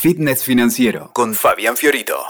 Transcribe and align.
Fitness 0.00 0.44
Financiero 0.44 1.10
con 1.12 1.34
Fabián 1.34 1.76
Fiorito. 1.76 2.24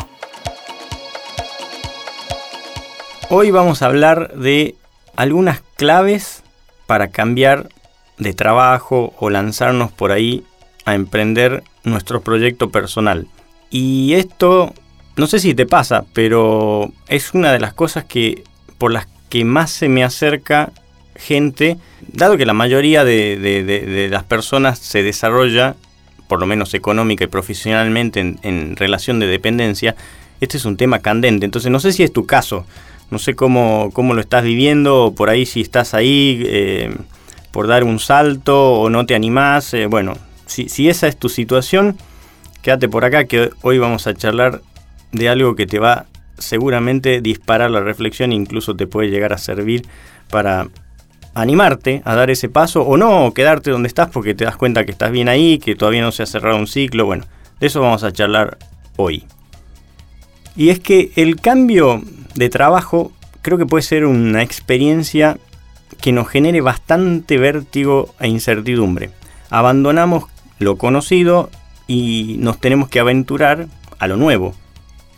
Hoy 3.28 3.50
vamos 3.50 3.82
a 3.82 3.86
hablar 3.86 4.32
de 4.38 4.74
algunas 5.16 5.60
claves 5.76 6.42
para 6.86 7.08
cambiar 7.08 7.68
de 8.16 8.32
trabajo 8.32 9.12
o 9.18 9.28
lanzarnos 9.28 9.92
por 9.92 10.12
ahí 10.12 10.46
a 10.86 10.94
emprender 10.94 11.62
nuestro 11.84 12.22
proyecto 12.22 12.70
personal. 12.70 13.28
Y 13.68 14.14
esto, 14.14 14.72
no 15.18 15.26
sé 15.26 15.38
si 15.38 15.52
te 15.52 15.66
pasa, 15.66 16.06
pero 16.14 16.90
es 17.06 17.34
una 17.34 17.52
de 17.52 17.60
las 17.60 17.74
cosas 17.74 18.06
que 18.06 18.44
por 18.78 18.92
las 18.92 19.08
que 19.28 19.44
más 19.44 19.70
se 19.70 19.90
me 19.90 20.04
acerca 20.04 20.72
gente, 21.16 21.76
dado 22.00 22.38
que 22.38 22.46
la 22.46 22.54
mayoría 22.54 23.04
de, 23.04 23.36
de 23.36 24.08
las 24.08 24.24
personas 24.24 24.78
se 24.78 25.02
desarrolla 25.02 25.76
por 26.28 26.38
lo 26.38 26.46
menos 26.46 26.74
económica 26.74 27.24
y 27.24 27.26
profesionalmente 27.26 28.20
en, 28.20 28.76
relación 28.76 29.18
de 29.18 29.26
dependencia, 29.26 29.96
este 30.40 30.58
es 30.58 30.64
un 30.64 30.76
tema 30.76 31.00
candente. 31.00 31.44
Entonces 31.44 31.70
no 31.72 31.80
sé 31.80 31.92
si 31.92 32.04
es 32.04 32.12
tu 32.12 32.26
caso, 32.26 32.64
no 33.10 33.18
sé 33.18 33.34
cómo, 33.34 33.90
cómo 33.92 34.14
lo 34.14 34.20
estás 34.20 34.44
viviendo, 34.44 35.14
por 35.16 35.30
ahí 35.30 35.46
si 35.46 35.62
estás 35.62 35.94
ahí 35.94 36.42
eh, 36.46 36.94
por 37.50 37.66
dar 37.66 37.82
un 37.82 37.98
salto 37.98 38.74
o 38.74 38.90
no 38.90 39.06
te 39.06 39.14
animás. 39.14 39.74
Eh, 39.74 39.86
bueno, 39.86 40.16
si, 40.46 40.68
si 40.68 40.88
esa 40.88 41.08
es 41.08 41.16
tu 41.16 41.28
situación, 41.28 41.96
quédate 42.62 42.88
por 42.88 43.04
acá 43.04 43.24
que 43.24 43.50
hoy 43.62 43.78
vamos 43.78 44.06
a 44.06 44.14
charlar 44.14 44.60
de 45.12 45.28
algo 45.28 45.56
que 45.56 45.66
te 45.66 45.78
va 45.78 46.06
seguramente 46.38 47.20
disparar 47.20 47.70
la 47.70 47.80
reflexión 47.80 48.32
e 48.32 48.36
incluso 48.36 48.76
te 48.76 48.86
puede 48.86 49.08
llegar 49.08 49.32
a 49.32 49.38
servir 49.38 49.86
para 50.30 50.68
animarte 51.34 52.02
a 52.04 52.14
dar 52.14 52.30
ese 52.30 52.48
paso 52.48 52.82
o 52.82 52.96
no, 52.96 53.32
quedarte 53.34 53.70
donde 53.70 53.88
estás 53.88 54.08
porque 54.08 54.34
te 54.34 54.44
das 54.44 54.56
cuenta 54.56 54.84
que 54.84 54.90
estás 54.90 55.10
bien 55.10 55.28
ahí, 55.28 55.58
que 55.58 55.74
todavía 55.74 56.02
no 56.02 56.12
se 56.12 56.22
ha 56.22 56.26
cerrado 56.26 56.56
un 56.56 56.66
ciclo. 56.66 57.06
Bueno, 57.06 57.24
de 57.60 57.66
eso 57.66 57.80
vamos 57.80 58.04
a 58.04 58.12
charlar 58.12 58.58
hoy. 58.96 59.24
Y 60.56 60.70
es 60.70 60.80
que 60.80 61.12
el 61.16 61.40
cambio 61.40 62.02
de 62.34 62.50
trabajo 62.50 63.12
creo 63.42 63.58
que 63.58 63.66
puede 63.66 63.82
ser 63.82 64.04
una 64.04 64.42
experiencia 64.42 65.38
que 66.00 66.12
nos 66.12 66.28
genere 66.28 66.60
bastante 66.60 67.38
vértigo 67.38 68.14
e 68.20 68.28
incertidumbre. 68.28 69.10
Abandonamos 69.50 70.24
lo 70.58 70.76
conocido 70.76 71.50
y 71.86 72.36
nos 72.40 72.60
tenemos 72.60 72.88
que 72.88 73.00
aventurar 73.00 73.68
a 73.98 74.06
lo 74.06 74.16
nuevo. 74.16 74.54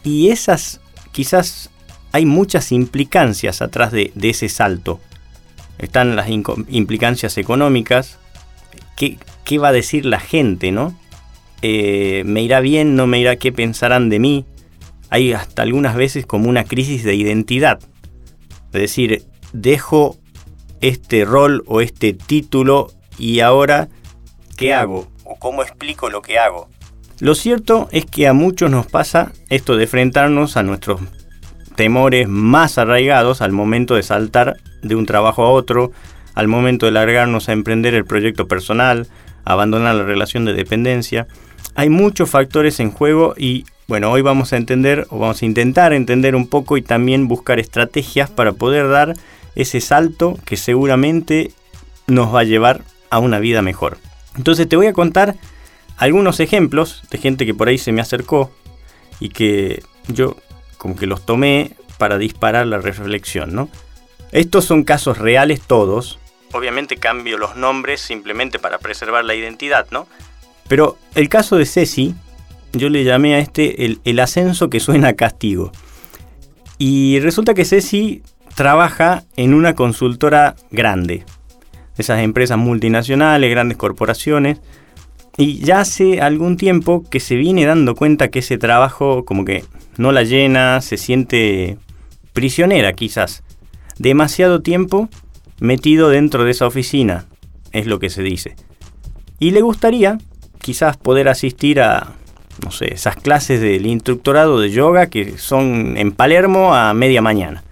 Y 0.05 0.29
esas 0.29 0.81
quizás 1.13 1.71
hay 2.13 2.27
muchas 2.27 2.73
implicancias 2.73 3.63
atrás 3.63 3.93
de, 3.93 4.13
ese 4.23 4.49
salto 4.49 5.01
están 5.81 6.17
las 6.17 6.29
implicancias 6.29 7.39
económicas. 7.39 8.19
¿Qué, 8.97 9.19
¿Qué, 9.45 9.59
va 9.59 9.69
a 9.69 9.73
decir 9.73 10.05
la 10.05 10.21
gente, 10.21 10.73
no? 10.73 10.95
Eh, 11.63 12.23
¿Me 12.27 12.43
irá 12.43 12.61
bien? 12.61 12.97
¿No 12.97 13.07
me 13.07 13.19
irá? 13.19 13.37
¿Qué 13.37 13.53
pensarán 13.53 14.09
de 14.09 14.19
mí? 14.19 14.45
Hay 15.09 15.33
hasta 15.33 15.63
algunas 15.63 15.97
veces 15.97 16.27
como 16.27 16.49
una 16.49 16.65
crisis 16.65 17.03
de 17.05 17.15
identidad. 17.15 17.81
Es 18.73 18.81
decir, 18.81 19.25
dejo 19.53 20.17
este 20.81 21.25
rol 21.25 21.65
o 21.67 21.81
este 21.81 22.13
título 22.13 22.93
y 23.19 23.41
ahora, 23.41 23.89
¿qué 24.57 24.73
hago? 24.73 25.09
¿O 25.25 25.37
cómo 25.37 25.63
explico 25.63 26.09
lo 26.09 26.23
que 26.23 26.39
hago? 26.39 26.69
Lo 27.19 27.35
cierto 27.35 27.89
es 27.93 28.07
que 28.07 28.29
a 28.29 28.33
muchos 28.33 28.71
nos 28.71 28.87
pasa 28.87 29.33
esto 29.51 29.77
de 29.77 29.85
enfrentarnos 29.85 30.57
a 30.57 30.63
nuestros 30.63 31.01
temores 31.81 32.29
más 32.29 32.77
arraigados 32.77 33.41
al 33.41 33.53
momento 33.53 33.95
de 33.95 34.03
saltar 34.03 34.59
de 34.83 34.97
un 34.97 35.07
trabajo 35.07 35.45
a 35.45 35.51
otro, 35.51 35.93
al 36.35 36.47
momento 36.47 36.85
de 36.85 36.93
largarnos 36.93 37.49
a 37.49 37.55
emprender 37.55 37.95
el 37.95 38.05
proyecto 38.05 38.47
personal, 38.47 39.07
abandonar 39.47 39.95
la 39.95 40.03
relación 40.03 40.45
de 40.45 40.53
dependencia. 40.53 41.27
Hay 41.77 41.89
muchos 41.89 42.29
factores 42.29 42.81
en 42.81 42.91
juego 42.91 43.33
y 43.35 43.65
bueno, 43.89 44.13
hoy 44.13 44.21
vamos 44.21 44.53
a 44.53 44.59
entender 44.59 45.07
o 45.09 45.19
vamos 45.19 45.41
a 45.41 45.47
intentar 45.47 45.95
entender 45.95 46.37
un 46.37 46.49
poco 46.49 46.77
y 46.77 46.83
también 46.83 47.29
buscar 47.29 47.59
estrategias 47.59 48.29
para 48.29 48.53
poder 48.53 48.87
dar 48.91 49.15
ese 49.55 49.81
salto 49.81 50.39
que 50.45 50.59
seguramente 50.59 51.53
nos 52.07 52.35
va 52.35 52.41
a 52.41 52.45
llevar 52.45 52.83
a 53.09 53.21
una 53.21 53.39
vida 53.39 53.63
mejor. 53.63 53.97
Entonces 54.37 54.69
te 54.69 54.77
voy 54.77 54.89
a 54.89 54.93
contar 54.93 55.37
algunos 55.97 56.41
ejemplos 56.41 57.05
de 57.11 57.17
gente 57.17 57.47
que 57.47 57.55
por 57.55 57.69
ahí 57.69 57.79
se 57.79 57.93
me 57.93 58.03
acercó 58.03 58.51
y 59.19 59.31
que 59.31 59.83
yo 60.09 60.37
como 60.81 60.97
que 60.97 61.07
los 61.07 61.27
tomé 61.27 61.77
para 61.99 62.17
disparar 62.17 62.67
la 62.67 62.79
reflexión, 62.79 63.55
¿no? 63.55 63.69
Estos 64.33 64.65
son 64.65 64.83
casos 64.83 65.19
reales 65.19 65.61
todos. 65.61 66.19
Obviamente 66.53 66.97
cambio 66.97 67.37
los 67.37 67.55
nombres 67.55 68.01
simplemente 68.01 68.59
para 68.59 68.79
preservar 68.79 69.27
la 69.27 69.35
identidad, 69.35 69.89
¿no? 69.91 70.07
Pero 70.69 70.97
el 71.15 71.29
caso 71.29 71.57
de 71.59 71.67
Ceci, 71.67 72.15
yo 72.73 72.89
le 72.89 73.05
llamé 73.05 73.35
a 73.35 73.41
este 73.41 73.85
el, 73.85 74.01
el 74.07 74.21
ascenso 74.21 74.71
que 74.71 74.81
suena 74.81 75.09
a 75.09 75.13
castigo. 75.17 75.71
Y 76.79 77.21
resulta 77.21 77.53
que 77.53 77.67
Ceci 77.67 78.23
trabaja 78.55 79.25
en 79.37 79.53
una 79.53 79.75
consultora 79.75 80.57
grande. 80.71 81.27
Esas 81.99 82.21
empresas 82.21 82.57
multinacionales, 82.57 83.51
grandes 83.51 83.77
corporaciones. 83.77 84.61
Y 85.41 85.61
ya 85.61 85.81
hace 85.81 86.21
algún 86.21 86.59
tiempo 86.59 87.03
que 87.09 87.19
se 87.19 87.35
viene 87.35 87.65
dando 87.65 87.95
cuenta 87.95 88.29
que 88.29 88.41
ese 88.41 88.59
trabajo 88.59 89.25
como 89.25 89.47
que 89.47 89.65
no 89.97 90.13
la 90.13 90.23
llena, 90.23 90.83
se 90.83 90.99
siente 90.99 91.79
prisionera 92.35 92.93
quizás. 92.93 93.43
Demasiado 93.97 94.61
tiempo 94.61 95.09
metido 95.59 96.11
dentro 96.11 96.45
de 96.45 96.51
esa 96.51 96.67
oficina, 96.67 97.25
es 97.73 97.87
lo 97.87 97.99
que 97.99 98.11
se 98.11 98.23
dice. 98.23 98.55
Y 99.39 99.53
le 99.53 99.63
gustaría 99.63 100.19
quizás 100.61 100.99
poder 100.99 101.27
asistir 101.31 101.81
a, 101.81 102.09
no 102.63 102.71
sé, 102.71 102.93
esas 102.93 103.17
clases 103.17 103.63
del 103.63 103.87
instructorado 103.87 104.61
de 104.61 104.69
yoga 104.69 105.07
que 105.07 105.39
son 105.39 105.97
en 105.97 106.13
Palermo 106.13 106.75
a 106.75 106.93
media 106.93 107.23
mañana. 107.23 107.65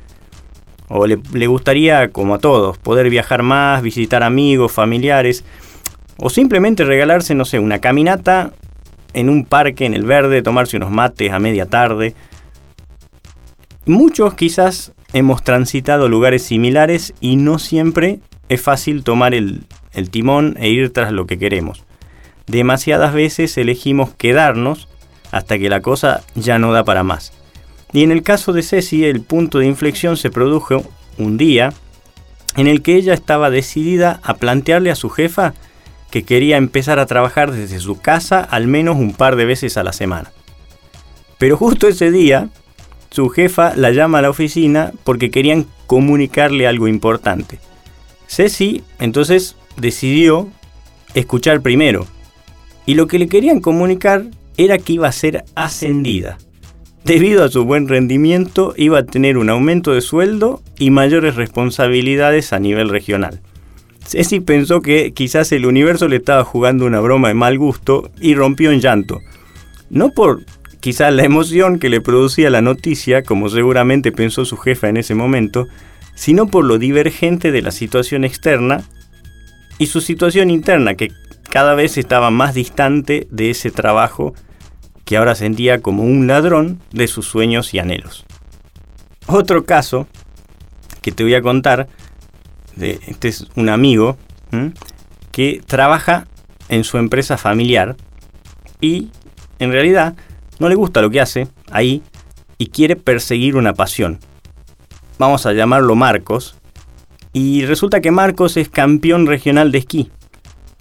O 0.89 1.07
le, 1.07 1.19
le, 1.35 1.47
gustaría, 1.47 2.13
como 2.13 2.37
a 2.37 2.39
todos, 2.39 2.79
poder 2.79 3.11
viajar 3.11 3.43
más, 3.43 3.83
visitar 3.83 4.23
amigos, 4.23 4.73
familiares, 4.73 5.45
o 6.19 6.31
simplemente 6.31 6.85
regalarse, 6.85 7.35
no 7.35 7.45
sé, 7.45 7.59
una 7.59 7.79
caminata 7.79 8.53
en 9.15 9.29
un 9.29 9.45
parque 9.45 9.87
en 9.87 9.95
el 9.95 10.05
verde, 10.05 10.43
tomarse 10.43 10.77
unos 10.77 10.91
mates 10.91 11.33
a 11.33 11.39
media 11.39 11.67
tarde. 11.67 12.15
Muchos 13.87 14.35
quizás 14.35 14.93
hemos 15.13 15.43
transitado 15.43 16.09
lugares 16.09 16.43
similares 16.43 17.15
y 17.21 17.37
no 17.37 17.59
siempre 17.59 18.21
es 18.49 18.61
fácil 18.61 19.05
tomar 19.05 19.35
el, 19.35 19.65
timón 20.11 20.57
e 20.59 20.69
ir 20.69 20.93
tras 20.93 21.13
lo 21.13 21.27
que 21.27 21.39
queremos. 21.39 21.85
Demasiadas 22.47 23.15
veces 23.15 23.57
elegimos 23.57 24.15
quedarnos 24.15 24.89
hasta 25.31 25.59
que 25.59 25.69
la 25.69 25.81
cosa 25.81 26.23
ya 26.35 26.59
no 26.59 26.73
da 26.73 26.85
para 26.85 27.03
más. 27.03 27.33
Y 27.93 28.03
en 28.03 28.11
el 28.11 28.23
caso 28.23 28.53
de 28.53 28.63
Ceci, 28.63 29.05
el 29.05 29.23
punto 29.23 29.59
de 29.59 29.67
inflexión 29.67 30.17
se 30.17 30.31
produjo 30.31 30.83
un 31.17 31.39
día 31.39 31.73
en 32.57 32.67
el 32.67 32.83
que 32.83 32.97
ella 32.97 33.15
estaba 33.15 33.51
decidida 33.51 34.21
a 34.23 34.35
plantearle 34.35 34.91
a 34.91 34.97
su 34.97 35.11
jefa 35.11 35.55
que 36.11 36.23
quería 36.23 36.57
empezar 36.57 36.99
a 36.99 37.07
trabajar 37.07 37.53
desde 37.53 37.81
su 37.81 38.01
casa 38.01 38.41
al 38.41 38.67
menos 38.67 38.97
un 38.97 39.13
par 39.13 39.37
de 39.37 39.45
veces 39.45 39.77
a 39.77 39.85
la 39.85 39.93
semana. 39.93 40.33
Pero 41.39 41.57
justo 41.57 41.89
ese 41.89 42.11
día, 42.11 42.49
su 43.11 43.29
jefa 43.29 43.75
la 43.77 43.91
llama 43.91 44.19
a 44.19 44.23
la 44.23 44.31
oficina 44.31 44.93
porque 45.05 45.31
querían 45.31 45.67
comunicarle 45.87 46.67
algo 46.67 46.89
importante. 46.89 47.59
Ceci 48.27 48.83
entonces 48.99 49.57
decidió 49.77 50.49
escuchar 51.15 51.61
primero. 51.63 52.07
Y 52.87 52.95
lo 52.95 53.07
que 53.07 53.19
le 53.19 53.29
querían 53.29 53.61
comunicar 53.61 54.25
era 54.57 54.79
que 54.79 54.95
iba 54.95 55.09
a 55.09 55.13
ser 55.13 55.45
ascendida. 55.55 56.39
Debido 57.05 57.45
a 57.45 57.49
su 57.49 57.65
buen 57.65 57.89
rendimiento, 57.89 58.75
iba 58.77 58.99
a 58.99 59.07
tener 59.07 59.39
un 59.39 59.49
aumento 59.49 59.95
de 59.95 60.01
sueldo 60.01 60.63
y 60.79 60.91
mayores 60.91 61.37
responsabilidades 61.37 62.53
a 62.53 62.59
nivel 62.59 62.89
regional. 62.89 63.41
Ceci 64.09 64.41
pensó 64.41 64.81
que 64.81 65.13
quizás 65.13 65.53
el 65.53 65.67
universo 65.67 66.09
le 66.09 66.17
estaba 66.17 66.43
jugando 66.43 66.87
una 66.87 66.99
broma 66.99 67.29
de 67.29 67.35
mal 67.35 67.59
gusto 67.59 68.11
y 68.19 68.35
rompió 68.35 68.73
en 68.73 68.81
llanto. 68.81 69.21
No 69.91 70.13
por 70.13 70.47
quizás 70.81 71.13
la 71.13 71.25
emoción 71.25 71.79
que 71.79 71.91
le 71.91 72.01
producía 72.01 72.49
la 72.49 72.63
noticia, 72.63 73.23
como 73.23 73.51
seguramente 73.51 74.11
pensó 74.11 74.47
su 74.47 74.57
jefa 74.57 74.89
en 74.89 74.97
ese 74.97 75.15
momento, 75.15 75.69
sino 76.15 76.47
por 76.47 76.65
lo 76.65 76.79
divergente 76.79 77.53
de 77.53 77.61
la 77.61 77.71
situación 77.71 78.25
externa 78.25 78.83
y 79.77 79.89
su 79.89 80.01
situación 80.01 80.49
interna, 80.49 80.95
que 80.95 81.13
cada 81.51 81.75
vez 81.75 81.99
estaba 81.99 82.31
más 82.31 82.55
distante 82.55 83.29
de 83.31 83.51
ese 83.51 83.71
trabajo 83.71 84.33
que 85.05 85.19
ahora 85.19 85.35
sentía 85.35 85.83
como 85.83 86.05
un 86.05 86.27
ladrón 86.27 86.81
de 86.93 87.09
sus 87.09 87.27
sueños 87.27 87.75
y 87.75 87.79
anhelos. 87.79 88.25
Otro 89.27 89.67
caso 89.67 90.07
que 91.03 91.13
te 91.13 91.25
voy 91.25 91.35
a 91.35 91.43
contar 91.43 91.89
este 92.81 93.29
es 93.29 93.47
un 93.57 93.69
amigo 93.69 94.17
que 95.33 95.63
trabaja 95.67 96.27
en 96.69 96.85
su 96.85 96.99
empresa 96.99 97.37
familiar 97.37 97.97
y 98.81 99.11
en 99.59 99.73
realidad 99.73 100.15
no 100.59 100.69
le 100.69 100.75
gusta 100.75 101.03
lo 101.03 101.11
que 101.11 101.21
hace 101.21 101.49
ahí 101.71 102.03
y 102.59 102.69
quiere 102.69 102.97
perseguir 102.97 103.57
una 103.57 103.75
pasión. 103.75 104.19
Vamos 105.19 105.47
a 105.47 105.53
llamarlo 105.53 105.95
Marcos. 105.95 106.57
Y 107.33 107.67
resulta 107.67 108.01
que 108.01 108.11
Marcos 108.11 108.57
es 108.57 108.69
campeón 108.69 109.27
regional 109.27 109.71
de 109.71 109.79
esquí. 109.79 110.11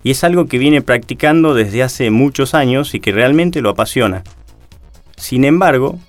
y 0.04 0.12
es 0.12 0.24
algo 0.24 0.46
que 0.46 0.58
viene 0.58 0.82
practicando 0.82 1.54
desde 1.54 1.84
hace 1.84 2.12
muchos 2.12 2.54
años 2.54 2.94
y 2.96 3.00
que 3.00 3.12
realmente 3.12 3.62
lo 3.62 3.70
apasiona. 3.70 4.24
Sin 5.18 5.44
embargo, 5.44 6.00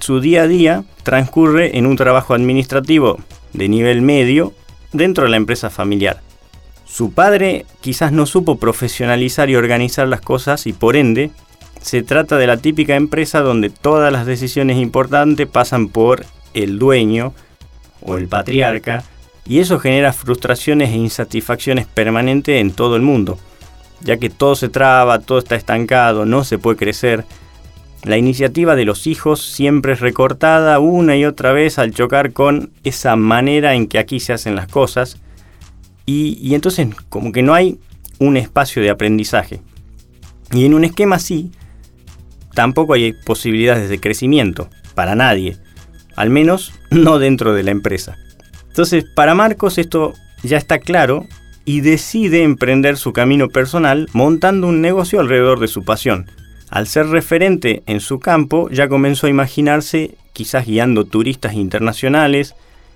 su 0.00 0.20
día 0.20 0.42
a 0.42 0.46
día 0.46 0.84
transcurre 1.02 1.76
en 1.76 1.86
un 1.86 1.96
trabajo 1.96 2.34
administrativo 2.34 3.18
de 3.54 3.68
nivel 3.68 4.02
medio 4.02 4.52
dentro 4.92 5.24
de 5.24 5.30
la 5.30 5.36
empresa 5.36 5.70
familiar. 5.70 6.20
Su 6.84 7.12
padre 7.12 7.66
quizás 7.80 8.12
no 8.12 8.26
supo 8.26 8.58
profesionalizar 8.58 9.50
y 9.50 9.56
organizar 9.56 10.08
las 10.08 10.20
cosas 10.20 10.66
y 10.66 10.72
por 10.72 10.96
ende 10.96 11.30
se 11.80 12.02
trata 12.02 12.36
de 12.36 12.46
la 12.46 12.56
típica 12.56 12.96
empresa 12.96 13.40
donde 13.40 13.70
todas 13.70 14.12
las 14.12 14.26
decisiones 14.26 14.78
importantes 14.78 15.46
pasan 15.46 15.88
por 15.88 16.24
el 16.54 16.78
dueño 16.78 17.34
o 18.02 18.16
el 18.16 18.26
patriarca 18.26 19.04
y 19.46 19.60
eso 19.60 19.78
genera 19.78 20.12
frustraciones 20.12 20.90
e 20.90 20.96
insatisfacciones 20.96 21.86
permanentes 21.86 22.60
en 22.60 22.70
todo 22.70 22.96
el 22.96 23.02
mundo, 23.02 23.38
ya 24.00 24.18
que 24.18 24.28
todo 24.28 24.54
se 24.56 24.68
traba, 24.68 25.20
todo 25.20 25.38
está 25.38 25.56
estancado, 25.56 26.26
no 26.26 26.44
se 26.44 26.58
puede 26.58 26.76
crecer. 26.76 27.24
La 28.04 28.16
iniciativa 28.16 28.76
de 28.76 28.84
los 28.84 29.06
hijos 29.06 29.42
siempre 29.42 29.92
es 29.92 30.00
recortada 30.00 30.78
una 30.78 31.16
y 31.16 31.24
otra 31.24 31.52
vez 31.52 31.78
al 31.78 31.92
chocar 31.92 32.32
con 32.32 32.70
esa 32.84 33.16
manera 33.16 33.74
en 33.74 33.88
que 33.88 33.98
aquí 33.98 34.20
se 34.20 34.32
hacen 34.32 34.54
las 34.54 34.68
cosas 34.68 35.18
y, 36.06 36.54
entonces 36.54 36.88
como 37.10 37.32
que 37.32 37.42
no 37.42 37.52
hay 37.52 37.78
un 38.18 38.36
espacio 38.36 38.80
de 38.80 38.90
aprendizaje. 38.90 39.60
Y 40.52 40.64
en 40.64 40.72
un 40.72 40.84
esquema 40.84 41.16
así, 41.16 41.50
tampoco 42.54 42.94
hay 42.94 43.12
posibilidades 43.12 43.90
de 43.90 44.00
crecimiento 44.00 44.70
para 44.94 45.14
nadie, 45.14 45.58
al 46.16 46.30
menos 46.30 46.72
no 46.90 47.18
dentro 47.18 47.52
de 47.52 47.62
la 47.62 47.72
empresa. 47.72 48.16
Entonces, 48.68 49.04
para 49.14 49.34
Marcos 49.34 49.76
esto 49.76 50.14
ya 50.42 50.56
está 50.56 50.78
claro 50.78 51.26
y 51.64 51.82
decide 51.82 52.42
emprender 52.42 52.96
su 52.96 53.12
camino 53.12 53.48
personal 53.48 54.08
montando 54.12 54.68
un 54.68 54.80
negocio 54.80 55.20
alrededor 55.20 55.60
de 55.60 55.68
su 55.68 55.84
pasión. 55.84 56.30
Al 56.70 56.86
ser 56.86 57.06
referente 57.06 57.82
en 57.86 58.00
su 58.00 58.20
campo, 58.20 58.68
ya 58.70 58.88
comenzó 58.88 59.26
a 59.26 59.30
imaginarse 59.30 60.16
quizás 60.32 60.66
guiando 60.66 61.04
turistas 61.04 61.54
internacionales 61.54 62.54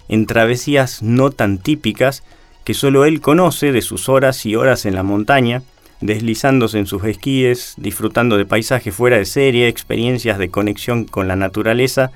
en 0.08 0.26
travesías 0.26 1.02
no 1.02 1.30
tan 1.30 1.58
típicas 1.58 2.22
que 2.64 2.74
solo 2.74 3.04
él 3.04 3.20
conoce 3.20 3.72
de 3.72 3.82
sus 3.82 4.08
horas 4.08 4.44
y 4.46 4.56
horas 4.56 4.84
en 4.84 4.94
la 4.94 5.02
montaña, 5.02 5.62
deslizándose 6.00 6.78
en 6.78 6.86
sus 6.86 7.04
esquíes, 7.04 7.74
disfrutando 7.78 8.36
de 8.36 8.44
paisajes 8.44 8.94
fuera 8.94 9.16
de 9.16 9.24
serie, 9.24 9.68
experiencias 9.68 10.38
de 10.38 10.50
conexión 10.50 11.04
con 11.04 11.26
la 11.26 11.36
naturaleza 11.36 12.12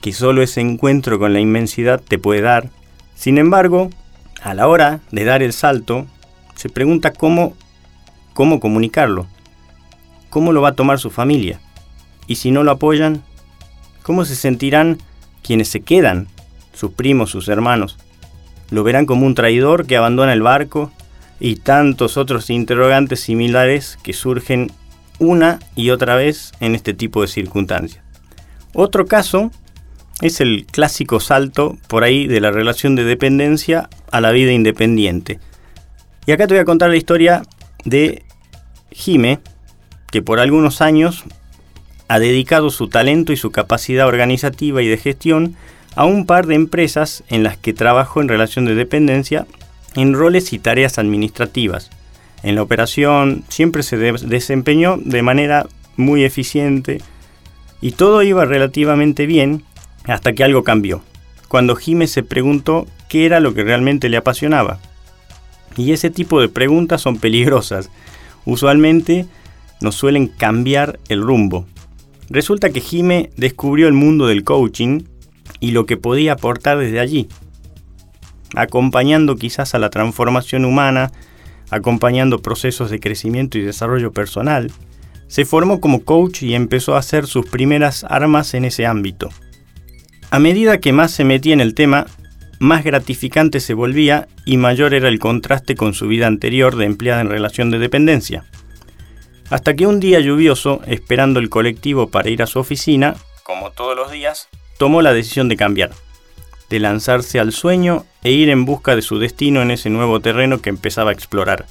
que 0.00 0.12
solo 0.12 0.42
ese 0.42 0.60
encuentro 0.60 1.18
con 1.18 1.32
la 1.32 1.40
inmensidad 1.40 2.00
te 2.00 2.18
puede 2.18 2.42
dar. 2.42 2.70
Sin 3.14 3.38
embargo, 3.38 3.90
a 4.42 4.54
la 4.54 4.68
hora 4.68 5.00
de 5.10 5.24
dar 5.24 5.42
el 5.42 5.52
salto, 5.52 6.06
se 6.54 6.68
pregunta 6.68 7.12
cómo, 7.12 7.54
cómo 8.34 8.60
comunicarlo, 8.60 9.26
cómo 10.32 10.50
lo 10.50 10.62
va 10.62 10.70
a 10.70 10.74
tomar 10.74 10.98
su 10.98 11.10
familia, 11.10 11.60
y 12.26 12.34
si 12.34 12.50
no 12.50 12.64
lo 12.64 12.72
apoyan, 12.72 13.22
cómo 14.02 14.24
se 14.24 14.34
sentirán 14.34 14.98
quienes 15.44 15.68
se 15.68 15.82
quedan, 15.82 16.26
sus 16.72 16.90
primos, 16.90 17.30
sus 17.30 17.46
hermanos 17.46 17.98
lo 18.72 18.82
verán 18.84 19.04
como 19.04 19.26
un 19.26 19.34
traidor 19.34 19.86
que 19.86 19.98
abandona 19.98 20.32
el 20.32 20.40
barco 20.40 20.90
y 21.38 21.56
tantos 21.56 22.16
otros 22.16 22.48
interrogantes 22.48 23.20
similares 23.20 23.98
que 24.02 24.14
surgen 24.14 24.72
una 25.18 25.58
y 25.76 25.90
otra 25.90 26.16
vez 26.16 26.52
en 26.58 26.74
este 26.74 26.94
tipo 26.94 27.20
de 27.20 27.28
circunstancias. 27.28 28.02
Otro 28.72 29.04
caso 29.04 29.50
es 30.22 30.40
el 30.40 30.64
clásico 30.64 31.20
salto 31.20 31.76
por 31.86 32.02
ahí 32.02 32.26
de 32.26 32.40
la 32.40 32.50
relación 32.50 32.94
de 32.94 33.04
dependencia 33.04 33.90
a 34.10 34.22
la 34.22 34.30
vida 34.30 34.52
independiente. 34.52 35.38
Y 36.24 36.32
acá 36.32 36.46
te 36.46 36.54
voy 36.54 36.62
a 36.62 36.64
contar 36.64 36.88
la 36.88 36.96
historia 36.96 37.42
de 37.84 38.24
Jime, 38.90 39.40
que 40.12 40.22
por 40.22 40.38
algunos 40.38 40.80
años 40.80 41.24
ha 42.06 42.20
dedicado 42.20 42.70
su 42.70 42.88
talento 42.88 43.32
y 43.32 43.36
su 43.36 43.50
capacidad 43.50 44.06
organizativa 44.06 44.82
y 44.82 44.86
de 44.86 44.98
gestión 44.98 45.56
a 45.96 46.04
un 46.04 46.26
par 46.26 46.46
de 46.46 46.54
empresas 46.54 47.24
en 47.28 47.42
las 47.42 47.56
que 47.56 47.72
trabajó 47.72 48.20
en 48.20 48.28
relación 48.28 48.66
de 48.66 48.74
dependencia 48.74 49.46
en 49.96 50.12
roles 50.12 50.52
y 50.52 50.58
tareas 50.58 50.98
administrativas. 50.98 51.90
En 52.42 52.54
la 52.54 52.62
operación 52.62 53.44
siempre 53.48 53.82
se 53.82 53.96
desempeñó 53.96 54.98
de 54.98 55.22
manera 55.22 55.66
muy 55.96 56.24
eficiente 56.24 57.00
y 57.80 57.92
todo 57.92 58.22
iba 58.22 58.44
relativamente 58.44 59.24
bien 59.26 59.64
hasta 60.04 60.34
que 60.34 60.44
algo 60.44 60.62
cambió, 60.62 61.02
cuando 61.48 61.74
Jiménez 61.74 62.10
se 62.10 62.22
preguntó 62.22 62.86
qué 63.08 63.24
era 63.24 63.40
lo 63.40 63.54
que 63.54 63.64
realmente 63.64 64.10
le 64.10 64.18
apasionaba. 64.18 64.78
Y 65.76 65.92
ese 65.92 66.10
tipo 66.10 66.40
de 66.40 66.50
preguntas 66.50 67.00
son 67.00 67.18
peligrosas. 67.18 67.88
Usualmente 68.44 69.26
nos 69.82 69.96
suelen 69.96 70.28
cambiar 70.28 70.98
el 71.08 71.20
rumbo. 71.20 71.66
Resulta 72.30 72.70
que 72.70 72.80
Jime 72.80 73.30
descubrió 73.36 73.88
el 73.88 73.92
mundo 73.92 74.26
del 74.26 74.44
coaching 74.44 75.02
y 75.60 75.72
lo 75.72 75.84
que 75.84 75.98
podía 75.98 76.32
aportar 76.32 76.78
desde 76.78 77.00
allí, 77.00 77.28
acompañando 78.54 79.36
quizás 79.36 79.74
a 79.74 79.78
la 79.78 79.90
transformación 79.90 80.64
humana, 80.64 81.12
acompañando 81.70 82.40
procesos 82.40 82.90
de 82.90 83.00
crecimiento 83.00 83.58
y 83.58 83.62
desarrollo 83.62 84.12
personal, 84.12 84.70
se 85.26 85.44
formó 85.44 85.80
como 85.80 86.04
coach 86.04 86.42
y 86.42 86.54
empezó 86.54 86.94
a 86.94 86.98
hacer 86.98 87.26
sus 87.26 87.46
primeras 87.46 88.04
armas 88.04 88.54
en 88.54 88.64
ese 88.64 88.86
ámbito. 88.86 89.30
A 90.30 90.38
medida 90.38 90.78
que 90.78 90.92
más 90.92 91.10
se 91.10 91.24
metía 91.24 91.54
en 91.54 91.60
el 91.60 91.74
tema, 91.74 92.06
más 92.58 92.84
gratificante 92.84 93.60
se 93.60 93.74
volvía 93.74 94.28
y 94.44 94.56
mayor 94.56 94.94
era 94.94 95.08
el 95.08 95.18
contraste 95.18 95.74
con 95.74 95.94
su 95.94 96.06
vida 96.06 96.26
anterior 96.26 96.76
de 96.76 96.84
empleada 96.84 97.20
en 97.20 97.30
relación 97.30 97.70
de 97.70 97.78
dependencia. 97.78 98.44
Hasta 99.52 99.74
que 99.74 99.86
un 99.86 100.00
día 100.00 100.18
lluvioso, 100.18 100.80
esperando 100.86 101.38
el 101.38 101.50
colectivo 101.50 102.08
para 102.08 102.30
ir 102.30 102.42
a 102.42 102.46
su 102.46 102.58
oficina, 102.58 103.16
como 103.42 103.70
todos 103.70 103.94
los 103.94 104.10
días, 104.10 104.48
tomó 104.78 105.02
la 105.02 105.12
decisión 105.12 105.50
de 105.50 105.58
cambiar, 105.58 105.90
de 106.70 106.80
lanzarse 106.80 107.38
al 107.38 107.52
sueño 107.52 108.06
e 108.22 108.30
ir 108.30 108.48
en 108.48 108.64
busca 108.64 108.96
de 108.96 109.02
su 109.02 109.18
destino 109.18 109.60
en 109.60 109.70
ese 109.70 109.90
nuevo 109.90 110.20
terreno 110.20 110.62
que 110.62 110.70
empezaba 110.70 111.10
a 111.10 111.12
explorar. 111.12 111.66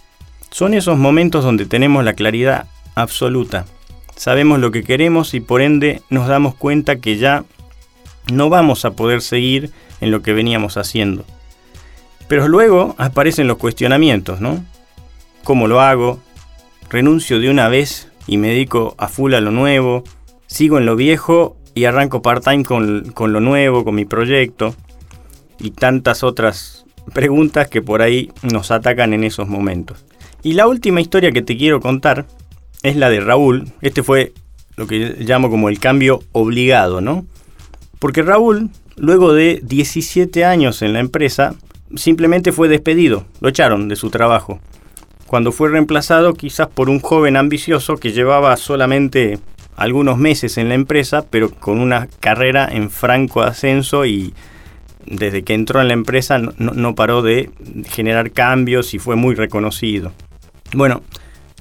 Son 0.51 0.75
esos 0.75 1.00
momentos 1.00 1.44
donde 1.44 1.66
tenemos 1.66 2.06
la 2.06 2.13
claridad 2.13 2.68
absoluta. 2.94 3.66
Sabemos 4.16 4.60
lo 4.60 4.69
que 4.69 4.84
queremos 4.84 5.34
y 5.34 5.39
por 5.39 5.63
ende 5.63 6.04
nos 6.12 6.27
damos 6.27 6.54
cuenta 6.54 6.98
que 6.98 7.18
ya 7.18 7.45
no 8.31 8.50
vamos 8.50 8.86
a 8.86 8.92
poder 8.92 9.24
seguir 9.24 9.72
en 10.01 10.12
lo 10.12 10.22
que 10.22 10.34
veníamos 10.34 10.77
haciendo. 10.77 11.25
Pero 12.27 12.48
luego 12.48 12.94
aparecen 13.00 13.48
los 13.48 13.57
cuestionamientos, 13.57 14.39
¿no? 14.39 14.63
¿Cómo 15.44 15.68
lo 15.68 15.81
hago? 15.81 16.19
¿Renuncio 16.91 17.39
de 17.39 17.49
una 17.49 17.69
vez 17.69 18.09
y 18.27 18.35
me 18.35 18.49
dedico 18.49 18.95
a 18.97 19.07
full 19.07 19.33
a 19.33 19.39
lo 19.39 19.51
nuevo? 19.51 20.03
¿Sigo 20.47 20.77
en 20.77 20.85
lo 20.85 20.97
viejo 20.97 21.55
y 21.74 21.86
arranco 21.86 22.21
part-time 22.21 22.65
con, 22.65 23.12
con, 23.13 23.31
lo 23.31 23.39
nuevo, 23.39 23.86
con 23.86 23.95
mi 23.95 24.03
proyecto 24.03 24.75
y 25.57 25.71
tantas 25.71 26.21
otras 26.21 26.86
preguntas 27.13 27.69
que 27.69 27.81
por 27.81 28.01
ahí 28.01 28.29
nos 28.43 28.71
atacan 28.71 29.13
en 29.13 29.24
esos 29.24 29.48
momentos. 29.48 30.03
Y 30.43 30.51
la 30.51 30.67
última 30.67 31.00
historia 31.00 31.31
que 31.31 31.41
te 31.41 31.55
quiero 31.55 31.79
contar 31.79 32.25
es 32.83 32.98
la 32.98 33.10
de 33.10 33.21
Raúl. 33.21 33.71
Este 33.79 34.03
fue 34.03 34.33
lo 34.75 34.86
que 34.86 35.15
llamo 35.19 35.50
como 35.50 35.69
el 35.69 35.79
cambio 35.79 36.19
obligado, 36.33 37.00
¿no? 37.00 37.25
Porque 38.00 38.21
Raúl, 38.21 38.69
luego 38.98 39.33
de 39.33 39.62
17 39.63 40.43
años 40.43 40.81
en 40.81 40.91
la 40.91 41.00
empresa, 41.00 41.55
simplemente 41.95 42.51
fue 42.51 42.67
despedido, 42.67 43.24
lo 43.39 43.48
echaron 43.48 43.88
de 43.88 43.95
su 43.95 44.10
trabajo. 44.10 44.60
Cuando 45.31 45.53
fue 45.53 45.69
reemplazado 45.69 46.33
quizás 46.33 46.67
por 46.67 46.89
un 46.89 47.00
joven 47.00 47.38
ambicioso 47.38 47.95
que 47.95 48.11
llevaba 48.11 48.57
solamente 48.57 49.39
algunos 49.77 50.17
meses 50.17 50.57
en 50.57 50.67
la 50.67 50.75
empresa, 50.75 51.23
pero 51.29 51.51
con 51.51 51.79
una 51.79 52.09
carrera 52.19 52.67
en 52.69 52.89
franco 52.89 53.41
ascenso 53.41 54.05
y 54.05 54.33
desde 55.05 55.43
que 55.43 55.53
entró 55.53 55.79
en 55.79 55.88
la 55.88 55.93
empresa 55.93 56.38
no, 56.38 56.95
paró 56.95 57.21
de 57.21 57.50
generar 57.88 58.31
cambios 58.31 58.93
y 58.93 59.00
fue 59.00 59.15
muy 59.15 59.33
reconocido. 59.33 60.11
Bueno, 60.73 61.01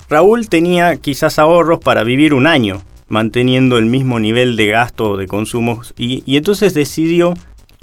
Raúl 0.09 0.49
tenía 0.49 0.97
quizás 0.97 1.39
ahorros 1.39 1.79
para 1.79 2.03
vivir 2.03 2.35
un 2.35 2.49
año 2.49 2.83
manteniendo 3.07 3.79
el 3.79 3.87
mismo 3.87 4.19
nivel 4.19 4.57
de 4.57 4.67
gasto 4.67 5.11
o 5.11 5.17
de 5.17 5.29
consumo 5.29 5.83
y, 5.97 6.37
entonces 6.37 6.75
decidió 6.75 7.35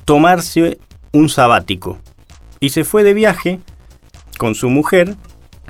tomarse 0.04 0.80
un 1.14 1.30
sabático 1.30 1.98
y 2.60 2.72
se 2.72 2.84
fue 2.84 3.06
de 3.06 3.14
viaje 3.14 3.62
con 4.38 4.54
su 4.54 4.70
mujer 4.70 5.16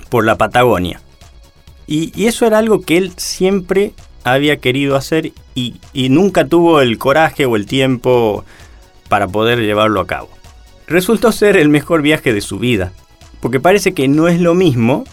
por 0.10 0.26
la 0.26 0.38
Patagonia. 0.38 1.02
y, 1.88 2.26
eso 2.26 2.46
era 2.46 2.58
algo 2.58 2.82
que 2.82 2.98
él 2.98 3.14
siempre 3.18 3.94
había 4.34 4.58
querido 4.58 4.96
hacer 4.96 5.32
y, 5.56 5.76
nunca 6.10 6.46
tuvo 6.46 6.82
el 6.82 6.98
coraje 6.98 7.46
o 7.46 7.56
el 7.56 7.66
tiempo 7.66 8.46
para 9.10 9.28
poder 9.28 9.60
llevarlo 9.60 10.02
a 10.02 10.08
cabo. 10.08 10.30
Resultó 10.88 11.32
ser 11.32 11.58
el 11.58 11.70
mejor 11.70 12.02
viaje 12.02 12.34
de 12.34 12.42
su 12.42 12.60
vida, 12.60 12.92
porque 13.40 13.60
parece 13.60 13.94
que 13.94 14.08
no 14.08 14.28
es 14.28 14.40
lo 14.40 14.54
mismo, 14.54 15.04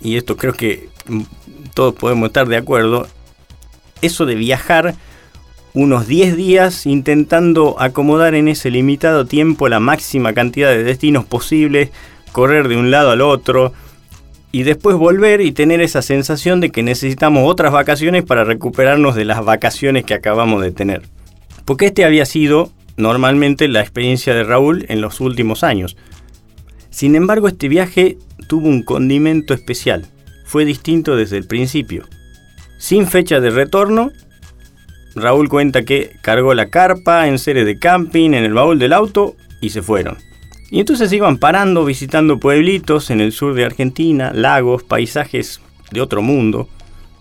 y 0.00 0.16
esto 0.16 0.36
creo 0.36 0.52
que 0.52 0.88
todos 1.74 1.94
podemos 1.94 2.28
estar 2.28 2.48
de 2.48 2.56
acuerdo, 2.56 3.06
eso 4.02 4.26
de 4.26 4.34
viajar 4.34 4.94
unos 5.72 6.06
10 6.06 6.36
días 6.36 6.86
intentando 6.86 7.76
acomodar 7.78 8.34
en 8.34 8.48
ese 8.48 8.70
limitado 8.70 9.26
tiempo 9.26 9.68
la 9.68 9.80
máxima 9.80 10.32
cantidad 10.32 10.70
de 10.70 10.82
destinos 10.82 11.24
posibles, 11.24 11.90
correr 12.32 12.68
de 12.68 12.76
un 12.76 12.90
lado 12.90 13.10
al 13.10 13.20
otro, 13.20 13.72
y 14.52 14.62
después 14.62 14.96
volver 14.96 15.40
y 15.40 15.52
tener 15.52 15.80
esa 15.80 16.02
sensación 16.02 16.60
de 16.60 16.70
que 16.70 16.82
necesitamos 16.82 17.50
otras 17.50 17.72
vacaciones 17.72 18.24
para 18.24 18.44
recuperarnos 18.44 19.14
de 19.14 19.24
las 19.24 19.44
vacaciones 19.44 20.04
que 20.04 20.14
acabamos 20.14 20.62
de 20.62 20.72
tener. 20.72 21.02
Porque 21.64 21.86
este 21.86 22.04
había 22.04 22.24
sido 22.26 22.70
normalmente 22.96 23.68
la 23.68 23.80
experiencia 23.80 24.34
de 24.34 24.44
Raúl 24.44 24.86
en 24.88 25.00
los 25.00 25.20
últimos 25.20 25.62
años. 25.64 25.96
Sin 26.90 27.14
embargo, 27.14 27.48
este 27.48 27.68
viaje 27.68 28.16
tuvo 28.48 28.68
un 28.68 28.82
condimento 28.82 29.52
especial. 29.52 30.06
Fue 30.46 30.64
distinto 30.64 31.16
desde 31.16 31.36
el 31.36 31.46
principio. 31.46 32.04
Sin 32.78 33.06
fecha 33.06 33.40
de 33.40 33.50
retorno, 33.50 34.12
Raúl 35.14 35.48
cuenta 35.48 35.82
que 35.82 36.16
cargó 36.22 36.54
la 36.54 36.68
carpa 36.68 37.26
en 37.26 37.38
serie 37.38 37.64
de 37.64 37.78
camping 37.78 38.30
en 38.30 38.44
el 38.44 38.52
baúl 38.52 38.78
del 38.78 38.92
auto 38.92 39.34
y 39.60 39.70
se 39.70 39.82
fueron. 39.82 40.18
Y 40.70 40.80
entonces 40.80 41.12
iban 41.12 41.38
parando, 41.38 41.84
visitando 41.84 42.40
pueblitos 42.40 43.10
en 43.10 43.20
el 43.20 43.32
sur 43.32 43.54
de 43.54 43.64
Argentina, 43.64 44.32
lagos, 44.34 44.82
paisajes 44.82 45.60
de 45.90 46.00
otro 46.00 46.22
mundo. 46.22 46.68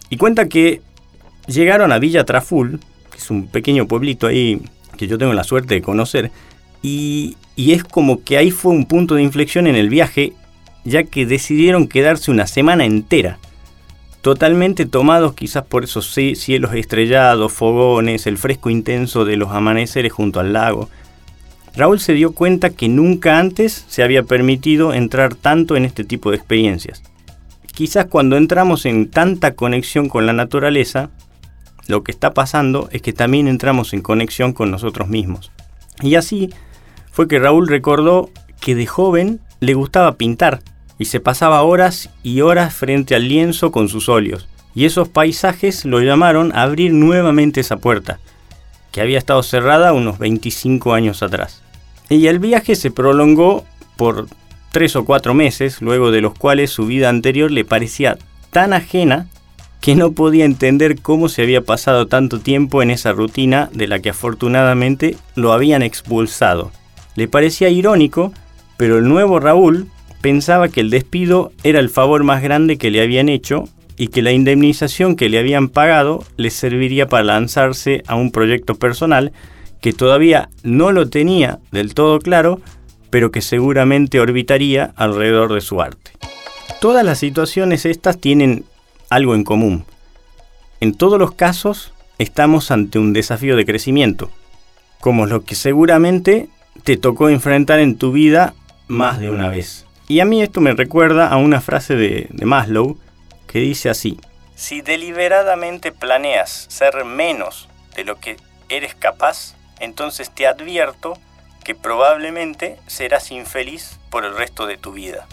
Y 0.10 0.18
cuenta 0.18 0.48
que 0.48 0.82
llegaron 1.48 1.92
a 1.92 2.00
Villa 2.00 2.26
Traful, 2.26 2.80
que 3.12 3.18
es 3.18 3.30
un 3.30 3.48
pequeño 3.48 3.88
pueblito 3.88 4.28
ahí 4.28 4.62
que 4.98 5.08
yo 5.08 5.18
tengo 5.18 5.34
la 5.34 5.44
suerte 5.44 5.76
de 5.76 5.82
conocer, 5.82 6.32
y, 6.82 7.36
y, 7.56 7.74
es 7.74 7.84
como 7.84 8.24
que 8.24 8.38
ahí 8.38 8.52
fue 8.52 8.72
un 8.72 8.86
punto 8.86 9.16
de 9.16 9.24
inflexión 9.24 9.68
en 9.68 9.76
el 9.76 9.90
viaje, 9.90 10.34
ya 10.84 11.04
que 11.04 11.26
decidieron 11.26 11.88
quedarse 11.88 12.32
una 12.32 12.48
semana 12.48 12.86
entera, 12.86 13.40
totalmente 14.26 14.88
tomados 14.88 15.36
quizás 15.36 15.64
por 15.66 15.84
esos 15.84 16.12
cielos 16.12 16.74
estrellados, 16.74 17.54
fogones, 17.54 18.26
el 18.26 18.40
fresco 18.40 18.72
intenso 18.72 19.24
de 19.24 19.38
los 19.38 19.52
amaneceres 19.52 20.14
junto 20.14 20.40
al 20.40 20.52
lago. 20.52 20.90
Raúl 21.76 22.00
se 22.00 22.14
dio 22.14 22.32
cuenta 22.32 22.70
que 22.70 22.88
nunca 22.88 23.38
antes 23.38 23.86
se 23.90 24.02
había 24.02 24.24
permitido 24.24 24.94
entrar 24.94 25.36
tanto 25.36 25.76
en 25.76 25.84
este 25.84 26.06
tipo 26.06 26.32
de 26.32 26.38
experiencias. 26.38 27.04
Quizás 27.74 28.06
cuando 28.06 28.38
entramos 28.38 28.86
en 28.86 29.10
tanta 29.10 29.56
conexión 29.56 30.08
con 30.08 30.26
la 30.26 30.32
naturaleza, 30.32 31.10
lo 31.88 32.04
que 32.04 32.14
está 32.14 32.34
pasando 32.34 32.88
es 32.92 33.02
que 33.02 33.12
también 33.12 33.50
entramos 33.50 33.94
en 33.94 34.02
conexión 34.02 34.54
con 34.54 34.72
nosotros 34.72 35.10
mismos. 35.10 35.52
Y 36.02 36.16
así 36.16 36.50
fue 37.12 37.28
que 37.28 37.40
Raúl 37.40 37.68
recordó 37.68 38.30
que 38.62 38.74
de 38.76 38.86
joven 38.86 39.42
le 39.60 39.74
gustaba 39.74 40.16
pintar 40.16 40.62
y 40.98 41.06
se 41.06 41.20
pasaba 41.20 41.62
horas 41.64 42.10
y 42.24 42.40
horas 42.40 42.74
frente 42.74 43.16
al 43.16 43.28
lienzo 43.28 43.72
con 43.72 43.90
sus 43.90 44.08
óleos. 44.08 44.48
Y 44.74 44.86
esos 44.86 45.10
paisajes 45.10 45.84
lo 45.84 46.00
llamaron 46.00 46.54
a 46.54 46.64
abrir 46.64 46.94
nuevamente 46.94 47.60
esa 47.60 47.78
puerta, 47.78 48.20
que 48.92 49.02
había 49.02 49.18
estado 49.18 49.44
cerrada 49.44 49.94
unos 49.94 50.20
25 50.20 50.94
años 50.94 51.22
atrás. 51.22 51.65
Y 52.10 52.28
el 52.28 52.40
viaje 52.40 52.76
se 52.76 52.92
prolongó 52.92 53.66
por 53.98 54.28
tres 54.72 54.96
o 54.96 55.06
cuatro 55.06 55.34
meses, 55.34 55.82
luego 55.82 56.12
de 56.12 56.22
los 56.22 56.34
cuales 56.34 56.70
su 56.70 56.86
vida 56.86 57.10
anterior 57.10 57.50
le 57.52 57.66
parecía 57.66 58.18
tan 58.52 58.74
ajena 58.74 59.28
que 59.82 59.96
no 59.96 60.12
podía 60.14 60.46
entender 60.46 61.00
cómo 61.02 61.30
se 61.30 61.44
había 61.44 61.62
pasado 61.62 62.08
tanto 62.08 62.40
tiempo 62.40 62.82
en 62.82 62.90
esa 62.90 63.12
rutina 63.12 63.70
de 63.74 63.88
la 63.88 64.00
que 64.00 64.10
afortunadamente 64.10 65.16
lo 65.36 65.54
habían 65.54 65.82
expulsado. 65.82 66.72
Le 67.16 67.28
parecía 67.28 67.70
irónico, 67.70 68.34
pero 68.78 68.98
el 68.98 69.08
nuevo 69.08 69.40
Raúl 69.40 69.90
pensaba 70.22 70.70
que 70.70 70.82
el 70.82 70.90
despido 70.90 71.52
era 71.64 71.80
el 71.80 71.90
favor 71.90 72.24
más 72.24 72.42
grande 72.42 72.78
que 72.78 72.90
le 72.90 73.02
habían 73.02 73.30
hecho 73.30 73.66
y 73.96 74.08
que 74.08 74.22
la 74.22 74.32
indemnización 74.32 75.16
que 75.16 75.30
le 75.30 75.40
habían 75.40 75.70
pagado 75.70 76.24
le 76.36 76.50
serviría 76.50 77.08
para 77.08 77.24
lanzarse 77.24 78.04
a 78.08 78.16
un 78.16 78.32
proyecto 78.32 78.76
personal 78.76 79.32
que 79.86 79.94
todavía 79.94 80.50
no 80.64 80.92
lo 80.92 81.12
tenía 81.12 81.60
del 81.72 81.94
todo 81.94 82.18
claro, 82.18 82.60
pero 83.12 83.30
que 83.30 83.44
seguramente 83.44 84.20
orbitaría 84.20 84.96
alrededor 84.96 85.54
de 85.54 85.62
su 85.62 85.80
arte. 85.80 86.10
Todas 86.82 87.06
las 87.06 87.20
situaciones 87.20 87.86
estas 87.86 88.20
tienen 88.20 88.66
algo 89.12 89.36
en 89.36 89.44
común. 89.44 89.86
En 90.80 90.96
todos 90.96 91.20
los 91.20 91.34
casos 91.34 91.94
estamos 92.18 92.72
ante 92.72 92.98
un 92.98 93.14
desafío 93.14 93.56
de 93.56 93.64
crecimiento, 93.64 94.32
como 95.02 95.28
lo 95.28 95.44
que 95.44 95.54
seguramente 95.54 96.50
te 96.84 96.98
tocó 96.98 97.30
enfrentar 97.30 97.80
en 97.80 97.96
tu 97.96 98.12
vida 98.12 98.56
más 98.88 99.20
de 99.20 99.30
una 99.30 99.50
vez. 99.50 99.86
Y 100.08 100.20
a 100.20 100.26
mí 100.26 100.42
esto 100.42 100.62
me 100.62 100.74
recuerda 100.74 101.28
a 101.28 101.38
una 101.38 101.62
frase 101.62 101.96
de, 101.96 102.26
de 102.32 102.46
Maslow 102.48 102.98
que 103.46 103.60
dice 103.60 103.92
así, 103.92 104.20
si 104.56 104.82
deliberadamente 104.82 105.92
planeas 105.92 106.66
ser 106.70 107.06
menos 107.06 107.70
de 107.96 108.04
lo 108.04 108.20
que 108.20 108.38
eres 108.68 108.96
capaz, 108.96 109.55
entonces 109.80 110.30
te 110.30 110.48
advierto 110.48 111.18
que 111.64 111.76
probablemente 111.76 112.78
serás 112.88 113.32
infeliz 113.32 114.00
por 114.10 114.24
el 114.26 114.36
resto 114.36 114.68
de 114.68 114.78
tu 114.78 114.94
vida. 114.94 115.28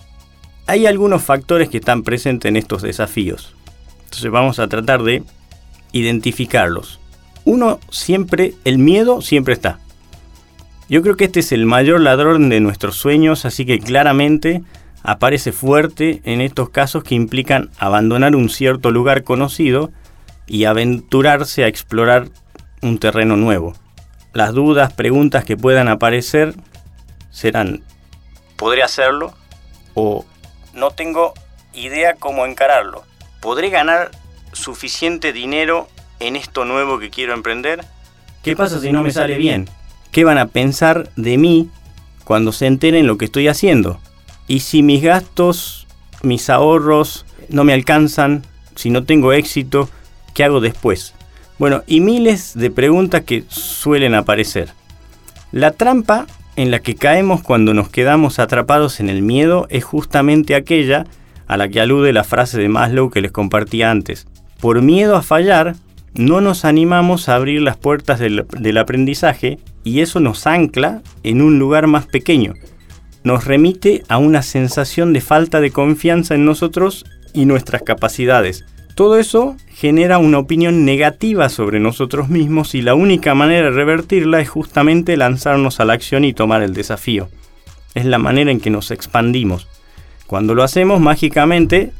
Hay 0.66 0.86
algunos 0.86 1.22
factores 1.22 1.68
que 1.68 1.78
están 1.78 2.02
presentes 2.02 2.48
en 2.48 2.56
estos 2.56 2.82
desafíos. 2.82 3.54
Entonces 4.04 4.30
vamos 4.30 4.58
a 4.58 4.68
tratar 4.68 5.02
de 5.02 5.22
identificarlos. 5.92 7.00
Uno 7.44 7.80
siempre, 7.90 8.54
el 8.64 8.78
miedo 8.78 9.20
siempre 9.20 9.54
está. 9.54 9.78
Yo 10.88 11.02
creo 11.02 11.16
que 11.16 11.24
este 11.24 11.40
es 11.40 11.52
el 11.52 11.66
mayor 11.66 12.00
ladrón 12.00 12.48
de 12.48 12.60
nuestros 12.60 12.96
sueños, 12.96 13.44
así 13.44 13.64
que 13.64 13.78
claramente 13.78 14.62
aparece 15.02 15.52
fuerte 15.52 16.20
en 16.24 16.40
estos 16.40 16.70
casos 16.70 17.02
que 17.02 17.14
implican 17.14 17.70
abandonar 17.78 18.36
un 18.36 18.48
cierto 18.48 18.90
lugar 18.90 19.24
conocido 19.24 19.90
y 20.46 20.64
aventurarse 20.64 21.64
a 21.64 21.68
explorar 21.68 22.28
un 22.82 22.98
terreno 22.98 23.36
nuevo. 23.36 23.74
Las 24.32 24.54
dudas, 24.54 24.92
preguntas 24.92 25.44
que 25.44 25.56
puedan 25.56 25.88
aparecer 25.88 26.54
serán, 27.30 27.82
¿podré 28.56 28.82
hacerlo? 28.82 29.34
O 29.94 30.24
no 30.72 30.90
tengo 30.90 31.34
idea 31.74 32.14
cómo 32.14 32.46
encararlo. 32.46 33.04
¿Podré 33.40 33.70
ganar 33.70 34.10
suficiente 34.52 35.32
dinero 35.32 35.88
en 36.20 36.36
esto 36.36 36.64
nuevo 36.64 36.98
que 36.98 37.10
quiero 37.10 37.34
emprender? 37.34 37.84
¿Qué 38.42 38.56
pasa 38.56 38.80
si 38.80 38.90
no 38.90 39.02
me 39.02 39.10
sale 39.10 39.36
bien? 39.36 39.68
¿Qué 40.12 40.24
van 40.24 40.38
a 40.38 40.48
pensar 40.48 41.10
de 41.16 41.36
mí 41.38 41.70
cuando 42.24 42.52
se 42.52 42.66
enteren 42.66 43.06
lo 43.06 43.18
que 43.18 43.26
estoy 43.26 43.48
haciendo? 43.48 44.00
Y 44.48 44.60
si 44.60 44.82
mis 44.82 45.02
gastos, 45.02 45.86
mis 46.22 46.48
ahorros 46.50 47.26
no 47.48 47.64
me 47.64 47.72
alcanzan, 47.72 48.44
si 48.76 48.90
no 48.90 49.04
tengo 49.04 49.32
éxito, 49.32 49.88
¿qué 50.34 50.44
hago 50.44 50.60
después? 50.60 51.14
Bueno, 51.62 51.84
y 51.86 52.00
miles 52.00 52.54
de 52.56 52.72
preguntas 52.72 53.20
que 53.20 53.44
suelen 53.46 54.16
aparecer. 54.16 54.70
La 55.52 55.70
trampa 55.70 56.26
en 56.56 56.72
la 56.72 56.80
que 56.80 56.96
caemos 56.96 57.40
cuando 57.40 57.72
nos 57.72 57.88
quedamos 57.88 58.40
atrapados 58.40 58.98
en 58.98 59.08
el 59.08 59.22
miedo 59.22 59.68
es 59.70 59.84
justamente 59.84 60.56
aquella 60.56 61.04
a 61.46 61.56
la 61.56 61.68
que 61.68 61.80
alude 61.80 62.12
la 62.12 62.24
frase 62.24 62.58
de 62.58 62.68
Maslow 62.68 63.10
que 63.10 63.20
les 63.20 63.30
compartí 63.30 63.84
antes. 63.84 64.26
Por 64.60 64.82
miedo 64.82 65.14
a 65.14 65.22
fallar, 65.22 65.76
no 66.14 66.40
nos 66.40 66.64
animamos 66.64 67.28
a 67.28 67.36
abrir 67.36 67.62
las 67.62 67.76
puertas 67.76 68.18
del, 68.18 68.44
del, 68.58 68.76
aprendizaje 68.76 69.60
y 69.84 70.00
eso 70.00 70.18
nos 70.18 70.48
ancla 70.48 71.00
en 71.22 71.42
un 71.42 71.60
lugar 71.60 71.86
más 71.86 72.06
pequeño. 72.06 72.54
Nos 73.22 73.44
remite 73.44 74.02
a 74.08 74.18
una 74.18 74.42
sensación 74.42 75.12
de 75.12 75.20
falta 75.20 75.60
de 75.60 75.70
confianza 75.70 76.34
en 76.34 76.44
nosotros 76.44 77.06
y 77.32 77.44
nuestras 77.44 77.82
capacidades. 77.82 78.64
Todo 79.02 79.18
eso 79.18 79.56
genera 79.68 80.18
una 80.18 80.38
opinión 80.38 80.84
negativa 80.84 81.48
sobre 81.48 81.80
nosotros 81.80 82.28
mismos 82.28 82.76
y 82.76 82.82
la 82.82 82.94
única 82.94 83.34
manera 83.34 83.64
de 83.64 83.72
revertirla 83.72 84.40
es 84.40 84.48
justamente 84.48 85.16
lanzarnos 85.16 85.80
a 85.80 85.84
la 85.84 85.94
acción 85.94 86.24
y 86.24 86.32
tomar 86.32 86.62
el 86.62 86.72
desafío. 86.72 87.28
Es 87.94 88.04
la 88.04 88.18
manera 88.18 88.52
en 88.52 88.60
que 88.60 88.70
nos 88.70 88.92
expandimos. 88.92 89.66
Cuando 90.28 90.54
lo 90.54 90.62
hacemos 90.62 91.00
mágicamente, 91.00 91.90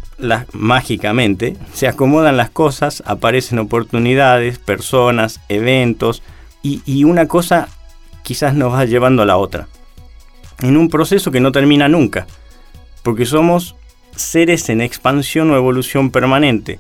mágicamente, 0.53 1.57
se 1.73 1.89
acomodan 1.89 2.37
las 2.37 2.51
cosas, 2.51 3.03
aparecen 3.05 3.59
oportunidades, 3.59 4.61
personas, 4.61 5.41
eventos 5.49 6.23
y, 6.63 6.83
y 6.87 7.03
una 7.03 7.27
cosa 7.27 7.69
quizás 8.23 8.55
nos 8.55 8.75
va 8.75 8.85
llevando 8.85 9.23
a 9.23 9.27
la 9.27 9.39
otra. 9.39 9.67
En 10.61 10.77
un 10.77 10.89
proceso 10.89 11.33
que 11.33 11.41
no 11.41 11.51
termina 11.51 11.89
nunca, 11.89 12.29
porque 13.03 13.27
somos 13.27 13.75
seres 14.15 14.69
en 14.69 14.81
expansión 14.81 15.51
o 15.51 15.57
evolución 15.57 16.13
permanente. 16.13 16.79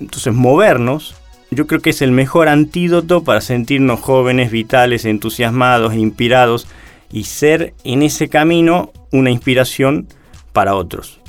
Entonces 0.00 0.32
movernos 0.32 1.14
yo 1.50 1.66
creo 1.66 1.80
que 1.80 1.90
es 1.90 2.02
el 2.02 2.12
mejor 2.12 2.48
antídoto 2.48 3.24
para 3.24 3.40
sentirnos 3.40 4.00
jóvenes, 4.00 4.50
vitales, 4.50 5.04
entusiasmados, 5.04 5.94
inspirados 5.94 6.66
y 7.10 7.24
ser 7.24 7.74
en 7.84 8.02
ese 8.02 8.28
camino 8.28 8.92
una 9.12 9.30
inspiración 9.30 10.08
para 10.52 10.74
otros, 10.74 11.20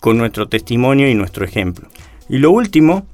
con 0.00 0.16
nuestro 0.16 0.48
testimonio 0.48 1.10
y 1.10 1.14
nuestro 1.14 1.44
ejemplo. 1.44 1.88
Y 2.28 2.38
lo 2.38 2.52
último 2.52 3.06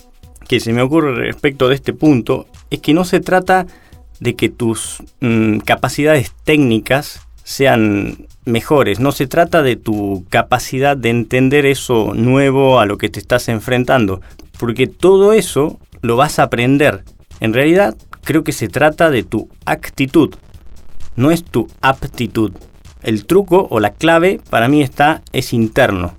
que 0.46 0.60
se 0.60 0.72
me 0.72 0.82
ocurre 0.82 1.14
respecto 1.14 1.68
de 1.68 1.75
este 1.75 1.92
punto 1.92 2.46
es 2.70 2.80
que 2.80 2.94
no 2.94 3.04
se 3.04 3.20
trata 3.20 3.66
de 4.20 4.37
que 4.37 4.49
tus 4.49 5.02
mm, 5.20 5.58
capacidades 5.58 6.32
técnicas 6.44 7.26
sean 7.42 8.28
mejores, 8.44 9.00
no 9.00 9.10
se 9.10 9.26
trata 9.26 9.62
de 9.62 9.75
tu 9.75 10.25
capacidad 10.28 10.96
de 10.96 11.10
entender 11.10 11.66
eso 11.66 12.12
nuevo 12.14 12.78
a 12.78 12.87
lo 12.87 12.99
que 12.99 13.08
te 13.08 13.18
estás 13.18 13.49
enfrentando, 13.49 14.20
porque 14.60 14.86
todo 14.86 15.32
eso 15.32 15.80
lo 16.02 16.14
vas 16.14 16.38
a 16.38 16.44
aprender. 16.44 17.02
En 17.40 17.52
realidad 17.52 17.96
creo 18.22 18.44
que 18.44 18.52
se 18.52 18.68
trata 18.68 19.10
de 19.10 19.24
tu 19.24 19.48
actitud, 19.64 20.34
no 21.16 21.32
es 21.32 21.42
tu 21.42 21.66
aptitud 21.80 22.52
el 23.02 23.24
truco 23.24 23.66
o 23.70 23.80
la 23.80 23.92
clave 23.92 24.40
para 24.50 24.68
mí 24.68 24.82
está 24.82 25.22
es 25.32 25.52
interno. 25.52 26.16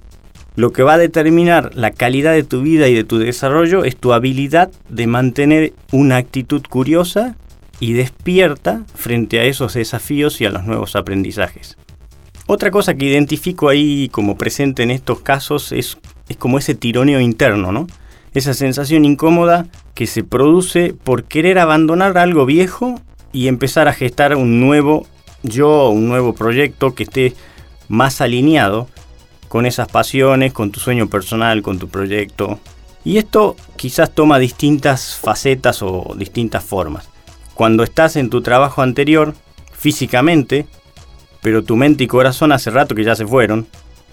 lo 0.56 0.74
que 0.74 0.84
va 0.84 0.96
a 0.96 0.98
determinar 0.98 1.72
la 1.76 1.92
calidad 1.92 2.34
de 2.34 2.44
tu 2.44 2.62
vida 2.62 2.90
y 2.90 2.94
de 2.94 3.06
tu 3.06 3.18
desarrollo 3.20 3.86
es 3.86 3.96
tu 3.96 4.12
habilidad 4.12 4.70
de 4.90 5.08
mantener 5.08 5.74
una 5.92 6.18
actitud 6.18 6.62
curiosa 6.70 7.38
y 7.80 7.94
despierta 7.94 8.84
frente 8.94 9.40
a 9.40 9.46
esos 9.46 9.76
desafíos 9.76 10.42
y 10.42 10.46
a 10.46 10.50
los 10.50 10.66
nuevos 10.66 10.98
aprendizajes. 10.98 11.78
Otra 12.48 12.70
cosa 12.70 12.96
que 12.96 13.06
identifico 13.06 13.70
ahí 13.70 14.10
como 14.10 14.38
presente 14.38 14.84
en 14.84 14.92
estos 14.92 15.22
casos 15.22 15.72
es, 15.72 15.98
es 16.28 16.36
como 16.36 16.58
ese 16.58 16.76
tironeo 16.76 17.22
interno, 17.22 17.72
¿no? 17.72 17.88
Esa 18.34 18.54
sensación 18.54 19.04
incómoda 19.04 19.68
que 19.94 20.08
se 20.08 20.24
produce 20.24 20.94
por 20.94 21.26
querer 21.26 21.60
abandonar 21.60 22.18
algo 22.18 22.46
viejo 22.46 23.00
y 23.34 23.48
empezar 23.48 23.88
a 23.88 23.94
gestar 23.94 24.36
un 24.36 24.62
nuevo 24.62 25.06
yo, 25.44 25.90
un 25.90 26.08
nuevo 26.08 26.34
proyecto 26.34 26.96
que 26.96 27.04
esté 27.04 27.34
más 27.90 28.22
alineado 28.22 28.88
con 29.50 29.66
esas 29.66 29.90
pasiones, 29.90 30.54
con 30.54 30.72
tu 30.72 30.80
sueño 30.80 31.10
personal, 31.10 31.62
con 31.62 31.78
tu 31.78 31.90
proyecto. 31.90 32.60
Y 33.04 33.18
esto 33.18 33.58
quizás 33.76 34.12
toma 34.12 34.40
distintas 34.40 35.16
facetas 35.16 35.82
o 35.82 36.14
distintas 36.18 36.64
formas. 36.64 37.10
Cuando 37.54 37.84
estás 37.84 38.16
en 38.16 38.30
tu 38.30 38.42
trabajo 38.42 38.82
anterior, 38.82 39.34
físicamente, 39.74 40.68
pero 41.42 41.64
tu 41.64 41.76
mente 41.76 42.06
y 42.06 42.08
corazón 42.08 42.54
hace 42.54 42.70
rato 42.70 42.96
que 42.96 43.04
ya 43.04 43.16
se 43.16 43.28
fueron, 43.28 43.68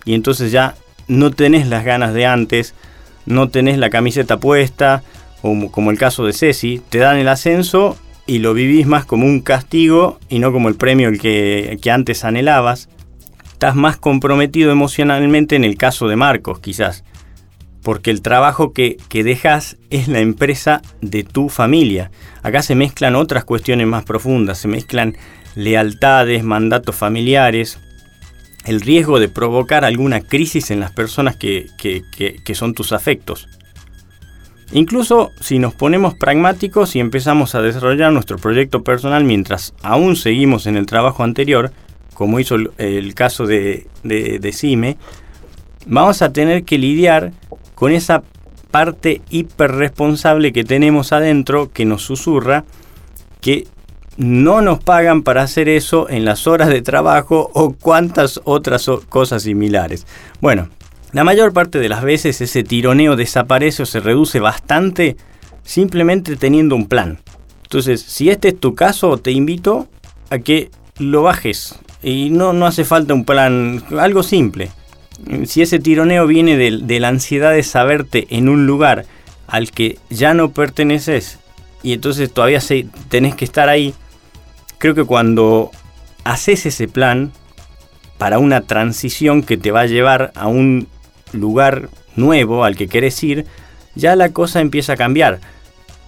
y 0.05 0.15
entonces 0.15 0.51
ya 0.51 0.75
no 1.07 1.31
tenés 1.31 1.69
las 1.69 1.85
ganas 1.85 2.15
de 2.15 2.27
antes, 2.27 2.75
no 3.28 3.49
tenés 3.49 3.78
la 3.78 3.90
camiseta 3.90 4.38
puesta, 4.38 5.02
o 5.42 5.70
como 5.70 5.90
el 5.90 5.99
caso 5.99 6.25
de 6.25 6.32
Ceci, 6.32 6.82
te 6.88 6.99
dan 6.99 7.18
el 7.18 7.28
ascenso 7.28 7.97
y 8.26 8.38
lo 8.38 8.54
vivís 8.54 8.87
más 8.87 9.04
como 9.04 9.26
un 9.26 9.40
castigo 9.40 10.18
y 10.28 10.38
no 10.38 10.52
como 10.52 10.68
el 10.68 10.75
premio 10.75 11.11
que, 11.12 11.78
que 11.80 11.90
antes 11.90 12.25
anhelabas 12.25 12.88
estás 13.52 13.75
más 13.75 13.97
comprometido 13.97 14.70
emocionalmente 14.70 15.56
en 15.56 15.64
el 15.64 15.76
caso 15.76 16.08
de 16.08 16.16
Marcos, 16.16 16.61
quizás, 16.61 17.04
porque 17.82 18.11
el 18.11 18.23
trabajo 18.23 18.73
que, 18.73 18.97
que 19.08 19.25
dejas 19.25 19.76
es 19.90 20.08
la 20.08 20.20
empresa 20.20 20.82
de 21.00 21.25
tu 21.25 21.49
familia. 21.49 22.11
Acá 22.42 22.62
se 22.62 22.75
mezclan 22.75 23.16
otras 23.16 23.44
cuestiones 23.44 23.87
más 23.87 24.04
profundas, 24.04 24.58
se 24.58 24.68
mezclan 24.68 25.16
lealtades, 25.54 26.44
mandatos 26.44 26.94
familiares, 26.94 27.80
el 28.65 28.81
riesgo 28.81 29.19
de 29.19 29.29
provocar 29.29 29.85
alguna 29.85 30.21
crisis 30.21 30.71
en 30.71 30.81
las 30.81 30.93
personas 30.93 31.37
que, 31.37 31.67
que, 31.79 32.55
son 32.55 32.75
tus 32.75 32.93
afectos. 32.93 33.49
Incluso 34.73 35.31
si 35.41 35.59
nos 35.59 35.75
ponemos 35.75 36.15
pragmáticos 36.15 36.95
y 36.95 37.00
empezamos 37.00 37.55
a 37.55 37.62
desarrollar 37.62 38.12
nuestro 38.12 38.37
proyecto 38.37 38.83
personal 38.85 39.25
mientras 39.25 39.75
aún 39.83 40.17
seguimos 40.17 40.67
en 40.67 40.77
el 40.77 40.85
trabajo 40.85 41.25
anterior, 41.25 41.73
como 42.12 42.41
hizo 42.41 42.57
el, 42.77 43.15
caso 43.15 43.47
de, 43.47 43.87
de, 44.03 44.53
CIME, 44.53 44.99
vamos 45.87 46.21
a 46.21 46.33
tener 46.33 46.65
que 46.65 46.77
lidiar 46.77 47.33
con 47.75 47.93
esa 47.93 48.23
parte 48.71 49.23
hiperresponsable 49.31 50.53
que 50.53 50.65
tenemos 50.65 51.12
adentro 51.12 51.73
que 51.73 51.87
nos 51.87 52.03
susurra 52.03 52.65
que 53.41 53.67
no 54.19 54.61
nos 54.63 54.83
pagan 54.83 55.23
para 55.23 55.43
hacer 55.43 55.69
eso 55.69 56.11
en 56.11 56.25
las 56.25 56.49
horas 56.49 56.69
de 56.69 56.83
trabajo 56.83 57.51
o 57.55 57.73
cuantas 57.73 58.41
otras 58.45 58.91
cosas 59.09 59.45
similares. 59.45 60.07
Bueno, 60.41 60.69
la 61.13 61.23
mayor 61.23 61.53
parte 61.53 61.79
de 61.79 61.89
las 61.89 62.03
veces 62.03 62.41
ese 62.41 62.65
tironeo 62.65 63.15
desaparece 63.15 63.85
o 63.85 63.87
se 63.87 64.01
reduce 64.01 64.41
bastante 64.41 65.17
simplemente 65.63 66.35
teniendo 66.35 66.75
un 66.75 66.87
plan. 66.87 67.21
Entonces, 67.63 68.03
si 68.03 68.29
este 68.29 68.49
es 68.49 68.59
tu 68.59 68.75
caso, 68.75 69.19
te 69.19 69.31
invito 69.31 69.87
a 70.31 70.39
que 70.39 70.71
lo 70.99 71.23
bajes 71.23 71.77
y 72.03 72.31
no, 72.31 72.53
no 72.53 72.67
hace 72.67 72.85
falta 72.85 73.15
un 73.15 73.25
plan, 73.25 73.85
algo 73.99 74.25
simple. 74.25 74.71
Si 75.47 75.63
ese 75.63 75.79
tironeo 75.79 76.27
viene 76.27 76.57
de, 76.57 77.01
la 77.01 77.09
ansiedad 77.09 77.53
de 77.53 77.63
saberte 77.63 78.27
en 78.31 78.49
un 78.49 78.67
lugar 78.67 79.07
al 79.47 79.71
que 79.71 79.99
ya 80.11 80.35
no 80.35 80.51
perteneces 80.51 81.39
y 81.85 81.93
entonces 81.93 82.33
todavía 82.33 82.61
tenés 83.09 83.37
que 83.37 83.45
estar 83.45 83.69
ahí, 83.69 83.95
creo 84.78 84.94
que 84.94 85.04
cuando 85.04 85.71
haces 86.25 86.67
ese 86.67 86.88
plan 86.88 87.32
para 88.17 88.38
una 88.38 88.62
transición 88.62 89.43
que 89.43 89.56
te 89.56 89.71
va 89.71 89.80
a 89.82 89.86
llevar 89.86 90.32
a 90.34 90.47
un 90.49 90.88
lugar 91.32 91.88
nuevo 92.17 92.64
al 92.64 92.76
que 92.76 92.88
querés 92.88 93.23
ir, 93.23 93.47
ya 93.95 94.17
la 94.17 94.30
cosa 94.30 94.60
empieza 94.60 94.95
a 94.95 94.97
cambiar. 94.97 95.41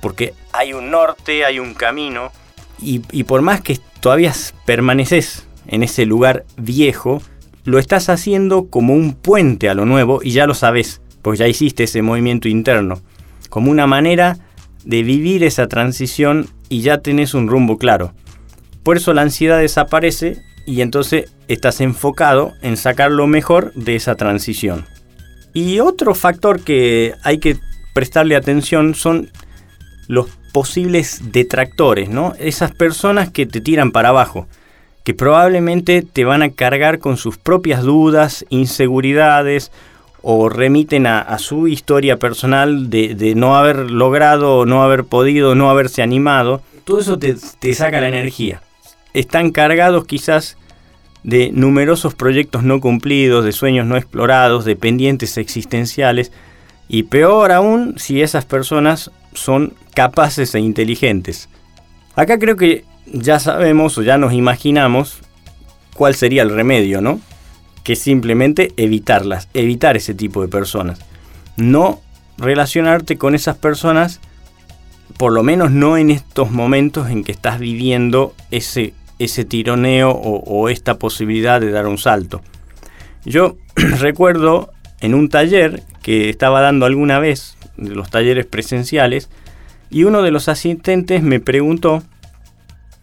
Porque 0.00 0.34
hay 0.52 0.72
un 0.72 0.90
norte, 0.90 1.44
hay 1.44 1.58
un 1.58 1.74
camino, 1.74 2.32
y, 2.80 3.02
y 3.12 3.24
por 3.24 3.42
más 3.42 3.60
que 3.60 3.78
todavía 4.00 4.32
permaneces 4.64 5.46
en 5.66 5.82
ese 5.82 6.06
lugar 6.06 6.44
viejo, 6.56 7.22
lo 7.64 7.78
estás 7.78 8.08
haciendo 8.08 8.68
como 8.68 8.94
un 8.94 9.12
puente 9.12 9.68
a 9.68 9.74
lo 9.74 9.84
nuevo 9.84 10.20
y 10.22 10.30
ya 10.30 10.46
lo 10.46 10.54
sabes, 10.54 11.02
pues 11.22 11.38
ya 11.38 11.46
hiciste 11.46 11.84
ese 11.84 12.02
movimiento 12.02 12.48
interno, 12.48 13.00
como 13.50 13.70
una 13.70 13.86
manera 13.86 14.38
de 14.84 15.02
vivir 15.02 15.44
esa 15.44 15.68
transición 15.68 16.48
y 16.68 16.80
ya 16.80 16.98
tenés 16.98 17.34
un 17.34 17.48
rumbo 17.48 17.76
claro. 17.76 18.14
Eso 18.96 19.12
la 19.12 19.22
ansiedad 19.22 19.58
desaparece 19.58 20.42
y 20.66 20.82
entonces 20.82 21.32
estás 21.48 21.80
enfocado 21.80 22.54
en 22.62 22.76
sacar 22.76 23.10
lo 23.10 23.26
mejor 23.26 23.72
de 23.74 23.96
esa 23.96 24.14
transición. 24.14 24.86
Y 25.52 25.80
otro 25.80 26.14
factor 26.14 26.60
que 26.60 27.14
hay 27.22 27.38
que 27.38 27.58
prestarle 27.94 28.36
atención 28.36 28.94
son 28.94 29.30
los 30.06 30.28
posibles 30.52 31.32
detractores, 31.32 32.08
¿no? 32.08 32.34
Esas 32.38 32.72
personas 32.72 33.30
que 33.30 33.46
te 33.46 33.60
tiran 33.60 33.90
para 33.90 34.10
abajo 34.10 34.46
que 35.04 35.14
probablemente 35.14 36.02
te 36.02 36.24
van 36.24 36.42
a 36.42 36.50
cargar 36.50 36.98
con 36.98 37.16
sus 37.16 37.38
propias 37.38 37.82
dudas, 37.82 38.44
inseguridades 38.50 39.72
o 40.22 40.50
remiten 40.50 41.06
a, 41.06 41.38
su 41.38 41.66
historia 41.66 42.18
personal 42.18 42.90
de, 42.90 43.32
no 43.34 43.56
haber 43.56 43.90
logrado, 43.90 44.66
no 44.66 44.82
haber 44.82 45.04
podido, 45.04 45.54
no 45.54 45.70
haberse 45.70 46.02
animado. 46.02 46.60
Todo 46.84 47.00
eso 47.00 47.18
te 47.18 47.74
saca 47.74 48.00
la 48.00 48.08
energía. 48.08 48.60
Están 49.14 49.50
cargados 49.50 50.04
quizás 50.06 50.56
de 51.22 51.50
numerosos 51.52 52.14
proyectos 52.14 52.62
no 52.62 52.80
cumplidos, 52.80 53.44
de 53.44 53.52
sueños 53.52 53.86
no 53.86 53.96
explorados, 53.96 54.64
de 54.64 54.76
pendientes 54.76 55.36
existenciales, 55.36 56.32
y 56.88 57.04
peor 57.04 57.52
aún 57.52 57.94
si 57.98 58.22
esas 58.22 58.44
personas 58.44 59.10
son 59.32 59.74
capaces 59.94 60.54
e 60.54 60.60
inteligentes. 60.60 61.48
Acá 62.16 62.38
creo 62.38 62.56
que 62.56 62.84
ya 63.06 63.38
sabemos 63.38 63.96
o 63.98 64.02
ya 64.02 64.18
nos 64.18 64.32
imaginamos 64.32 65.20
cuál 65.94 66.14
sería 66.14 66.42
el 66.42 66.50
remedio, 66.50 67.00
¿no? 67.00 67.20
Que 67.84 67.96
simplemente 67.96 68.72
evitarlas, 68.76 69.48
evitar 69.54 69.96
ese 69.96 70.14
tipo 70.14 70.42
de 70.42 70.48
personas. 70.48 71.00
No 71.56 72.00
relacionarte 72.38 73.18
con 73.18 73.34
esas 73.34 73.56
personas, 73.56 74.20
por 75.16 75.32
lo 75.32 75.42
menos 75.42 75.70
no 75.70 75.96
en 75.96 76.10
estos 76.10 76.50
momentos 76.50 77.10
en 77.10 77.22
que 77.22 77.32
estás 77.32 77.58
viviendo 77.58 78.34
ese, 78.50 78.94
ese 79.20 79.44
tironeo 79.44 80.10
o, 80.10 80.68
esta 80.70 80.98
posibilidad 80.98 81.60
de 81.60 81.70
dar 81.70 81.86
un 81.86 81.98
salto. 81.98 82.40
Yo 83.24 83.58
recuerdo 83.76 84.72
en 85.00 85.14
un 85.14 85.28
taller 85.28 85.82
que 86.02 86.30
estaba 86.30 86.62
dando 86.62 86.86
alguna 86.86 87.18
vez, 87.18 87.56
de 87.76 87.94
los 87.94 88.10
talleres 88.10 88.46
presenciales, 88.46 89.28
y 89.90 90.04
uno 90.04 90.22
de 90.22 90.30
los 90.30 90.48
asistentes 90.48 91.22
me 91.22 91.38
preguntó 91.38 92.02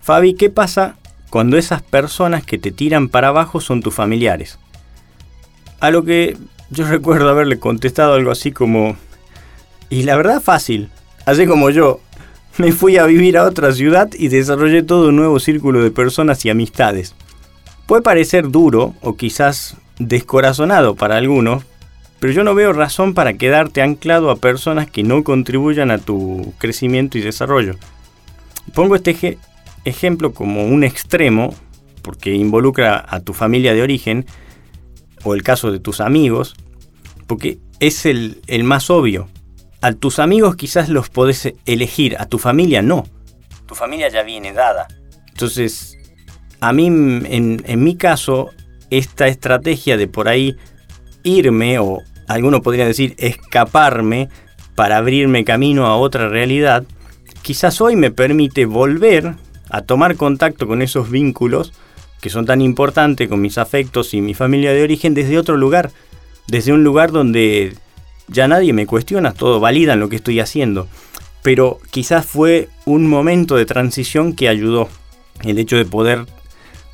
Fabi, 0.01 0.33
¿qué 0.33 0.49
pasa 0.49 0.95
cuando 1.29 1.55
esas 1.57 1.83
personas 1.83 2.43
que 2.43 2.57
te 2.57 2.71
tiran 2.71 3.09
para 3.09 3.27
abajo 3.27 3.61
son 3.61 3.83
tus 3.83 3.93
familiares? 3.93 4.57
A 5.79 5.91
lo 5.91 6.03
que 6.03 6.35
yo 6.71 6.87
recuerdo 6.87 7.29
haberle 7.29 7.59
contestado 7.59 8.15
algo 8.15 8.31
así 8.31 8.51
como, 8.51 8.95
y 9.91 10.03
la 10.03 10.15
verdad 10.15 10.41
fácil, 10.41 10.89
así 11.27 11.45
como 11.45 11.69
yo, 11.69 11.99
me 12.57 12.71
fui 12.71 12.97
a 12.97 13.05
vivir 13.05 13.37
a 13.37 13.45
otra 13.45 13.71
ciudad 13.71 14.09
y 14.17 14.29
desarrollé 14.29 14.83
todo 14.83 15.09
un 15.09 15.15
nuevo 15.15 15.39
círculo 15.39 15.83
de 15.83 15.91
personas 15.91 16.43
y 16.45 16.49
amistades. 16.49 17.15
Puede 17.85 18.01
parecer 18.01 18.49
duro 18.49 18.95
o 19.01 19.15
quizás 19.15 19.77
descorazonado 19.99 20.95
para 20.95 21.17
algunos, 21.17 21.63
pero 22.19 22.33
yo 22.33 22.43
no 22.43 22.55
veo 22.55 22.73
razón 22.73 23.13
para 23.13 23.33
quedarte 23.33 23.81
anclado 23.81 24.31
a 24.31 24.37
personas 24.37 24.89
que 24.89 25.03
no 25.03 25.23
contribuyan 25.23 25.91
a 25.91 25.99
tu 25.99 26.53
crecimiento 26.57 27.17
y 27.17 27.21
desarrollo. 27.21 27.75
Pongo 28.73 28.95
este, 28.95 29.37
ejemplo 29.85 30.33
como 30.33 30.65
un 30.65 30.83
extremo, 30.83 31.53
porque 32.01 32.33
involucra 32.33 33.05
a 33.07 33.19
tu 33.19 33.33
familia 33.33 33.73
de 33.73 33.81
origen, 33.81 34.25
o 35.23 35.33
el 35.33 35.43
caso 35.43 35.71
de 35.71 35.79
tus 35.79 36.01
amigos, 36.01 36.55
porque 37.27 37.59
es 37.79 38.05
el, 38.05 38.41
más 38.63 38.89
obvio. 38.89 39.27
A 39.81 39.93
tus 39.93 40.19
amigos 40.19 40.55
quizás 40.55 40.89
los 40.89 41.09
podés 41.09 41.53
elegir, 41.65 42.17
a 42.19 42.25
tu 42.25 42.39
familia 42.39 42.81
no. 42.81 43.05
Tu 43.67 43.75
familia 43.75 44.09
ya 44.09 44.23
viene 44.23 44.53
dada. 44.53 44.87
Entonces, 45.29 45.97
a 46.59 46.73
mí, 46.73 46.87
en, 46.87 47.61
en 47.63 47.83
mi 47.83 47.95
caso, 47.95 48.49
esta 48.89 49.27
estrategia 49.27 49.97
de 49.97 50.07
por 50.07 50.27
ahí 50.27 50.55
irme, 51.23 51.77
o 51.79 52.01
alguno 52.27 52.61
podría 52.61 52.85
decir 52.85 53.15
escaparme, 53.17 54.29
para 54.75 54.97
abrirme 54.97 55.43
camino 55.43 55.87
a 55.87 55.97
otra 55.97 56.29
realidad, 56.29 56.83
quizás 57.41 57.81
hoy 57.81 57.95
me 57.95 58.11
permite 58.11 58.65
volver 58.65 59.35
a 59.69 59.81
tomar 59.81 60.15
contacto 60.15 60.67
con 60.67 60.81
esos 60.81 61.09
vínculos 61.09 61.73
que 62.21 62.29
son 62.29 62.45
tan 62.45 62.61
importantes 62.61 63.27
con 63.27 63.41
mis 63.41 63.57
afectos 63.57 64.13
y 64.13 64.21
mi 64.21 64.33
familia 64.33 64.73
de 64.73 64.83
origen 64.83 65.13
desde 65.13 65.37
otro 65.37 65.57
lugar, 65.57 65.91
desde 66.47 66.73
un 66.73 66.83
lugar 66.83 67.11
donde 67.11 67.75
ya 68.27 68.47
nadie 68.47 68.73
me 68.73 68.85
cuestiona, 68.85 69.33
todo 69.33 69.59
validan 69.59 69.99
lo 69.99 70.09
que 70.09 70.17
estoy 70.17 70.39
haciendo. 70.39 70.87
Pero 71.43 71.79
quizás 71.91 72.25
fue 72.25 72.69
un 72.85 73.07
momento 73.07 73.55
de 73.55 73.65
transición 73.65 74.33
que 74.33 74.49
ayudó. 74.49 74.89
El 75.43 75.59
hecho 75.59 75.77
de 75.77 75.85
poder 75.85 76.25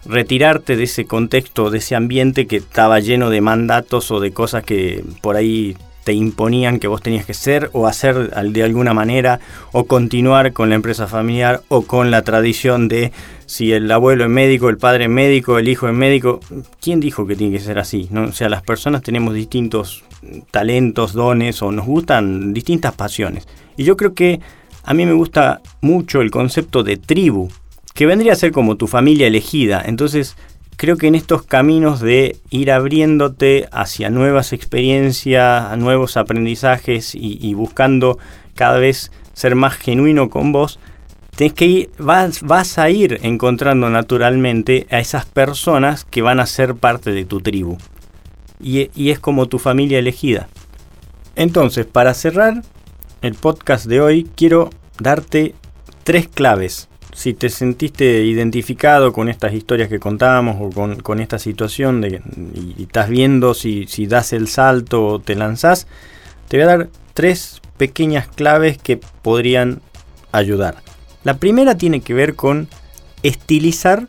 retirarte 0.05 0.75
de 0.75 0.83
ese 0.83 1.05
contexto, 1.05 1.69
de 1.69 1.77
ese 1.77 1.95
ambiente 1.95 2.45
que 2.45 2.57
estaba 2.57 2.99
lleno 2.99 3.29
de 3.29 3.41
mandatos 3.41 4.11
o 4.11 4.19
de 4.19 4.31
cosas 4.31 4.63
que 4.63 5.03
por 5.21 5.35
ahí 5.35 5.77
te 6.03 6.13
imponían 6.13 6.79
que 6.79 6.87
vos 6.87 7.01
tenías 7.01 7.25
que 7.25 7.33
ser 7.33 7.69
o 7.71 7.87
hacer 7.87 8.29
de 8.31 8.63
alguna 8.63 8.93
manera 8.93 9.39
o 9.71 9.85
continuar 9.85 10.51
con 10.51 10.69
la 10.69 10.75
empresa 10.75 11.07
familiar 11.07 11.61
o 11.69 11.83
con 11.83 12.11
la 12.11 12.23
tradición 12.23 12.89
de 12.89 13.13
si 13.45 13.71
el 13.71 13.89
abuelo 13.89 14.25
es 14.25 14.29
médico, 14.29 14.69
el 14.69 14.77
padre 14.77 15.05
es 15.05 15.09
médico, 15.09 15.57
el 15.57 15.69
hijo 15.69 15.87
es 15.87 15.93
médico. 15.93 16.41
¿Quién 16.81 16.99
dijo 16.99 17.25
que 17.25 17.35
tiene 17.35 17.57
que 17.57 17.63
ser 17.63 17.79
así? 17.79 18.09
¿no? 18.11 18.25
O 18.25 18.31
sea, 18.33 18.49
las 18.49 18.63
personas 18.63 19.01
tenemos 19.01 19.33
distintos 19.33 20.03
talentos, 20.51 21.13
dones 21.13 21.61
o 21.61 21.71
nos 21.71 21.85
gustan 21.85 22.53
distintas 22.53 22.93
pasiones. 22.93 23.47
Y 23.77 23.83
yo 23.83 23.97
creo 23.97 24.13
que 24.13 24.39
a 24.83 24.93
mí 24.93 25.05
me 25.05 25.13
gusta 25.13 25.61
mucho 25.81 26.21
el 26.21 26.31
concepto 26.31 26.83
de 26.83 26.97
tribu, 26.97 27.49
que 27.93 28.05
vendría 28.05 28.33
a 28.33 28.37
ser 28.37 28.51
como 28.51 28.75
tu 28.75 28.87
familia 28.87 29.27
elegida. 29.27 29.81
Entonces, 29.85 30.35
creo 30.75 30.97
que 30.97 31.07
en 31.07 31.15
estos 31.15 31.43
caminos 31.43 32.01
de 32.01 32.37
ir 32.49 32.71
abriéndote 32.71 33.67
hacia 33.71 34.09
nuevas 34.09 34.53
experiencias, 34.53 35.77
nuevos 35.77 36.17
aprendizajes 36.17 37.15
y, 37.15 37.53
buscando 37.53 38.17
cada 38.55 38.77
vez 38.77 39.11
ser 39.33 39.55
más 39.55 39.75
genuino 39.75 40.29
con 40.29 40.51
vos, 40.51 40.79
tenés 41.35 41.53
que 41.53 41.65
ir, 41.65 41.89
vas, 41.97 42.41
vas 42.41 42.77
a 42.77 42.89
ir 42.89 43.19
encontrando 43.23 43.89
naturalmente 43.89 44.85
a 44.91 44.99
esas 44.99 45.25
personas 45.25 46.05
que 46.05 46.21
van 46.21 46.39
a 46.39 46.45
ser 46.45 46.75
parte 46.75 47.11
de 47.11 47.25
tu 47.25 47.39
tribu. 47.39 47.77
Y, 48.63 49.09
es 49.09 49.19
como 49.19 49.47
tu 49.47 49.59
familia 49.59 49.99
elegida. 49.99 50.47
Entonces, 51.35 51.85
para 51.85 52.13
cerrar 52.13 52.63
el 53.21 53.35
podcast 53.35 53.85
de 53.85 54.01
hoy, 54.01 54.29
quiero 54.35 54.69
darte 54.99 55.53
tres 56.03 56.27
claves 56.27 56.87
si 57.13 57.33
te 57.35 57.49
sentiste 57.49 58.23
identificado 58.23 59.13
con 59.13 59.29
estas 59.29 59.53
historias 59.53 59.87
que 59.87 59.99
contábamos 59.99 60.57
o 60.59 61.01
con, 61.03 61.19
esta 61.19 61.37
situación 61.37 62.03
y, 62.03 62.81
estás 62.81 63.09
viendo 63.09 63.53
si, 63.53 63.85
si, 63.85 64.07
das 64.07 64.33
el 64.33 64.47
salto 64.47 65.05
o 65.05 65.19
te 65.19 65.35
lanzás, 65.35 65.85
te 66.47 66.57
voy 66.57 66.63
a 66.63 66.67
dar 66.67 66.89
tres 67.13 67.61
pequeñas 67.77 68.27
claves 68.27 68.79
que 68.79 68.97
podrían 68.97 69.81
ayudar. 70.31 70.77
La 71.23 71.37
primera 71.37 71.77
tiene 71.77 72.01
que 72.01 72.13
ver 72.15 72.35
con 72.35 72.67
estilizar 73.21 74.07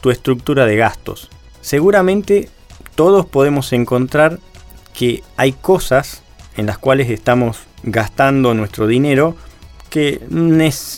tu 0.00 0.10
estructura 0.10 0.66
de 0.66 0.76
gastos. 0.76 1.28
Seguramente 1.60 2.48
todos 3.00 3.24
podemos 3.24 3.72
encontrar 3.72 4.40
que 4.92 5.22
hay 5.38 5.52
cosas 5.52 6.22
en 6.58 6.66
las 6.66 6.76
cuales 6.76 7.08
estamos 7.08 7.56
gastando 7.82 8.52
nuestro 8.52 8.86
dinero 8.86 9.36
que 9.88 10.20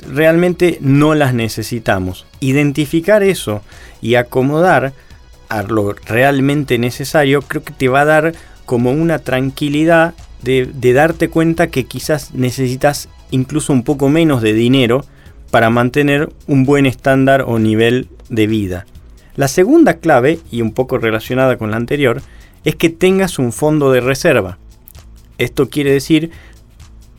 realmente 0.08 0.78
no 0.80 1.14
las 1.14 1.32
necesitamos. 1.32 2.26
Identificar 2.40 3.22
eso 3.22 3.62
y 4.00 4.16
acomodar 4.16 4.94
a 5.48 5.62
lo 5.62 5.92
realmente 5.92 6.76
necesario 6.76 7.40
creo 7.40 7.62
que 7.62 7.72
te 7.72 7.86
va 7.86 8.00
a 8.00 8.06
dar 8.06 8.32
como 8.66 8.90
una 8.90 9.20
tranquilidad 9.20 10.14
de, 10.42 10.72
darte 10.92 11.28
cuenta 11.28 11.68
que 11.68 11.84
quizás 11.84 12.34
necesitas 12.34 13.08
incluso 13.30 13.72
un 13.72 13.84
poco 13.84 14.08
menos 14.08 14.42
de 14.42 14.54
dinero 14.54 15.04
para 15.52 15.70
mantener 15.70 16.32
un 16.48 16.64
buen 16.64 16.84
estándar 16.84 17.42
o 17.46 17.60
nivel 17.60 18.08
de 18.28 18.48
vida. 18.48 18.86
La 19.36 19.48
segunda 19.48 19.94
clave, 19.94 20.38
y 20.50 20.60
un 20.60 20.72
poco 20.72 20.98
relacionada 20.98 21.56
con 21.56 21.70
la 21.70 21.76
anterior, 21.76 22.20
es 22.64 22.76
que 22.76 22.90
tengas 22.90 23.38
un 23.38 23.52
fondo 23.52 23.90
de 23.90 24.00
reserva. 24.00 24.58
Esto 25.38 25.68
quiere 25.68 25.92
decir 25.92 26.30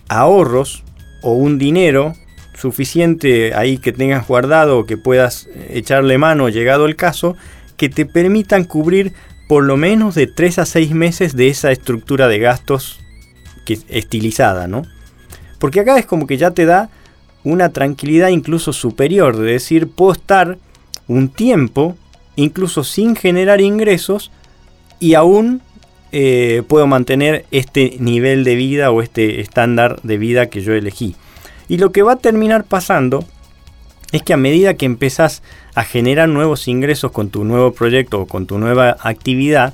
ahorros 0.08 0.84
o 1.22 1.34
un 1.34 1.58
dinero 1.58 2.14
suficiente 2.56 3.54
ahí 3.56 3.78
que 3.78 3.92
tengas 3.92 4.28
guardado 4.28 4.80
o 4.80 4.86
que 4.86 4.98
puedas 4.98 5.50
echarle 5.70 6.18
mano 6.18 6.50
llegado 6.50 6.86
el 6.86 6.96
caso, 6.96 7.36
que 7.78 7.90
te 7.90 8.06
permitan 8.06 8.64
cubrir 8.64 9.14
por 9.48 9.64
lo 9.64 9.76
menos 9.76 10.16
de 10.16 10.28
3 10.28 10.60
a 10.60 10.66
6 10.66 10.92
meses 10.92 11.36
de 11.36 11.50
esa 11.50 11.72
estructura 11.72 12.28
de 12.28 12.40
gastos 12.40 13.00
que, 13.66 13.80
estilizada, 13.90 14.68
¿no? 14.68 14.84
Porque 15.60 15.80
acá 15.80 15.98
es 15.98 16.06
como 16.06 16.28
que 16.28 16.38
ya 16.38 16.52
te 16.52 16.66
da 16.66 16.90
una 17.44 17.70
tranquilidad 17.70 18.30
incluso 18.30 18.72
superior 18.72 19.36
de 19.38 19.52
decir, 19.52 19.90
puedo 19.90 20.14
estar 20.14 20.58
un 21.08 21.30
tiempo, 21.30 21.98
incluso 22.36 22.84
sin 22.84 23.16
generar 23.16 23.62
ingresos, 23.62 24.32
y 25.00 25.16
aún 25.16 25.62
eh, 26.12 26.64
puedo 26.68 26.88
mantener 26.88 27.46
este 27.52 27.98
nivel 28.00 28.44
de 28.44 28.56
vida 28.56 28.92
o 28.92 29.02
este 29.02 29.42
estándar 29.42 30.00
de 30.04 30.18
vida 30.18 30.50
que 30.50 30.62
yo 30.62 30.74
elegí. 30.74 31.16
Y 31.68 31.78
lo 31.78 31.92
que 31.92 32.04
va 32.04 32.14
a 32.14 32.18
terminar 32.18 32.66
pasando 32.66 33.26
es 34.12 34.22
que 34.22 34.34
a 34.34 34.38
medida 34.38 34.76
que 34.76 34.86
empezás 34.86 35.42
a 35.74 35.84
generar 35.84 36.30
nuevos 36.30 36.68
ingresos 36.68 37.12
con 37.12 37.30
tu 37.30 37.44
nuevo 37.44 37.74
proyecto 37.74 38.22
o 38.22 38.28
con 38.28 38.46
tu 38.46 38.60
nueva 38.60 38.96
actividad, 39.02 39.74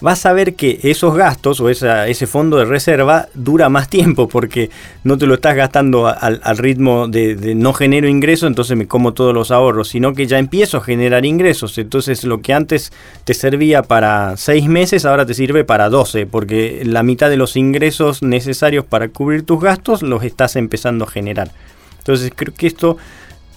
vas 0.00 0.26
a 0.26 0.32
ver 0.32 0.54
que 0.54 0.78
esos 0.82 1.14
gastos 1.16 1.60
o 1.60 1.70
ese 1.70 2.26
fondo 2.26 2.58
de 2.58 2.66
reserva 2.66 3.28
dura 3.34 3.68
más 3.68 3.88
tiempo 3.88 4.28
porque 4.28 4.70
no 5.04 5.16
te 5.16 5.26
lo 5.26 5.34
estás 5.34 5.56
gastando 5.56 6.06
al, 6.06 6.58
ritmo 6.58 7.08
de, 7.08 7.54
no 7.54 7.72
genero 7.72 8.08
ingresos, 8.08 8.46
entonces 8.46 8.76
me 8.76 8.86
como 8.86 9.14
todos 9.14 9.32
los 9.32 9.50
ahorros, 9.50 9.88
sino 9.88 10.12
que 10.12 10.26
ya 10.26 10.38
empiezo 10.38 10.78
a 10.78 10.80
generar 10.82 11.24
ingresos. 11.24 11.78
Entonces 11.78 12.24
lo 12.24 12.42
que 12.42 12.52
antes 12.52 12.92
te 13.24 13.32
servía 13.32 13.82
para 13.82 14.36
6 14.36 14.68
meses, 14.68 15.06
ahora 15.06 15.24
te 15.24 15.34
sirve 15.34 15.64
para 15.64 15.88
12, 15.88 16.26
porque 16.26 16.82
la 16.84 17.02
mitad 17.02 17.30
de 17.30 17.38
los 17.38 17.56
ingresos 17.56 18.22
necesarios 18.22 18.84
para 18.84 19.08
cubrir 19.08 19.44
tus 19.44 19.60
gastos 19.62 20.02
los 20.02 20.24
estás 20.24 20.56
empezando 20.56 21.06
a 21.06 21.08
generar. 21.08 21.50
Entonces 21.98 22.32
creo 22.34 22.54
que 22.54 22.66
esto 22.66 22.98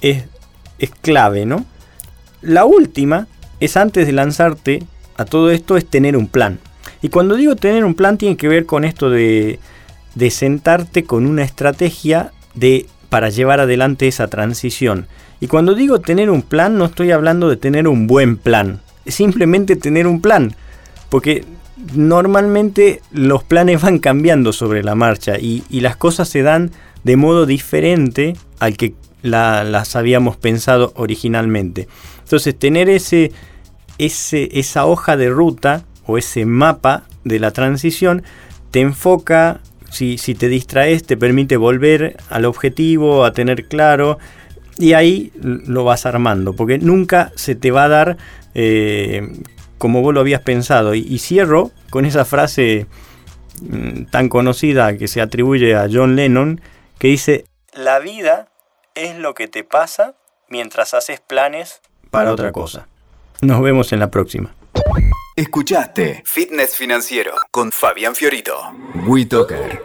es, 0.01 0.23
es 0.79 0.91
clave, 1.01 1.45
¿no? 1.45 1.65
La 2.41 2.63
última 2.63 3.27
es 3.59 3.75
antes 3.75 4.07
de 4.07 4.13
lanzarte 4.13 4.83
a 5.19 5.25
todo 5.25 5.51
esto 5.51 5.75
es 5.75 5.85
tener 5.85 6.15
un 6.15 6.27
plan. 6.27 6.59
Y 7.01 7.09
cuando 7.09 7.35
digo 7.35 7.55
tener 7.55 7.83
un 7.83 7.93
plan 7.93 8.17
tiene 8.17 8.37
que 8.37 8.47
ver 8.47 8.65
con 8.65 8.85
esto 8.85 9.09
de, 9.09 9.59
de 10.15 10.31
sentarte 10.31 11.03
con 11.03 11.25
una 11.25 11.43
estrategia 11.43 12.31
de, 12.55 12.87
para 13.09 13.29
llevar 13.29 13.59
adelante 13.59 14.07
esa 14.07 14.27
transición. 14.27 15.07
Y 15.41 15.47
cuando 15.47 15.75
digo 15.75 15.99
tener 15.99 16.29
un 16.29 16.41
plan 16.41 16.77
no 16.77 16.85
estoy 16.85 17.11
hablando 17.11 17.49
de 17.49 17.57
tener 17.57 17.87
un 17.89 18.07
buen 18.07 18.37
plan, 18.37 18.79
es 19.03 19.15
simplemente 19.15 19.75
tener 19.75 20.07
un 20.07 20.21
plan. 20.21 20.55
Porque 21.09 21.43
normalmente 21.93 23.01
los 23.11 23.43
planes 23.43 23.81
van 23.81 23.99
cambiando 23.99 24.53
sobre 24.53 24.83
la 24.83 24.95
marcha 24.95 25.37
y, 25.37 25.63
las 25.69 25.97
cosas 25.97 26.29
se 26.29 26.43
dan 26.43 26.71
de 27.03 27.17
modo 27.17 27.45
diferente 27.45 28.35
al 28.59 28.77
que 28.77 28.93
las 29.21 29.95
habíamos 29.97 30.37
pensado 30.37 30.93
originalmente. 30.95 31.89
Entonces 32.23 32.57
tener 32.57 32.89
ese, 32.89 33.31
esa 33.99 34.85
hoja 34.85 35.17
de 35.17 35.29
ruta 35.29 35.83
o 36.05 36.17
ese 36.17 36.45
mapa 36.45 37.03
de 37.23 37.39
la 37.39 37.51
transición 37.51 38.23
te 38.71 38.81
enfoca, 38.81 39.61
si, 39.91 40.17
te 40.17 40.47
distraes, 40.47 41.03
te 41.03 41.17
permite 41.17 41.57
volver 41.57 42.17
al 42.29 42.45
objetivo, 42.45 43.25
a 43.25 43.33
tener 43.33 43.67
claro, 43.67 44.17
y 44.77 44.93
ahí 44.93 45.31
lo 45.41 45.83
vas 45.83 46.05
armando, 46.05 46.53
porque 46.53 46.77
nunca 46.77 47.31
se 47.35 47.55
te 47.55 47.71
va 47.71 47.83
a 47.83 47.89
dar 47.89 48.17
eh, 48.53 49.27
como 49.77 50.01
vos 50.01 50.13
lo 50.13 50.19
habías 50.19 50.41
pensado. 50.41 50.93
Y, 50.93 51.19
cierro 51.19 51.71
con 51.89 52.05
esa 52.05 52.25
frase 52.25 52.85
mm, 53.61 54.05
tan 54.05 54.29
conocida 54.29 54.97
que 54.97 55.07
se 55.07 55.21
atribuye 55.21 55.75
a 55.75 55.87
John 55.91 56.15
Lennon, 56.15 56.61
que 56.99 57.09
dice, 57.09 57.45
la 57.73 57.99
vida 57.99 58.47
es 58.95 59.17
lo 59.17 59.33
que 59.33 59.47
te 59.47 59.63
pasa 59.63 60.15
mientras 60.49 60.93
haces 60.93 61.19
planes 61.19 61.81
para 62.11 62.31
otra 62.31 62.51
cosa. 62.51 62.87
Nos 63.41 63.61
vemos 63.61 63.93
en 63.93 63.99
la 63.99 64.11
próxima. 64.11 64.53
Escuchaste 65.35 66.21
Fitness 66.25 66.75
Financiero 66.75 67.31
con 67.51 67.71
Fabián 67.71 68.13
Fiorito. 68.13 68.53
WeToker. 69.07 69.77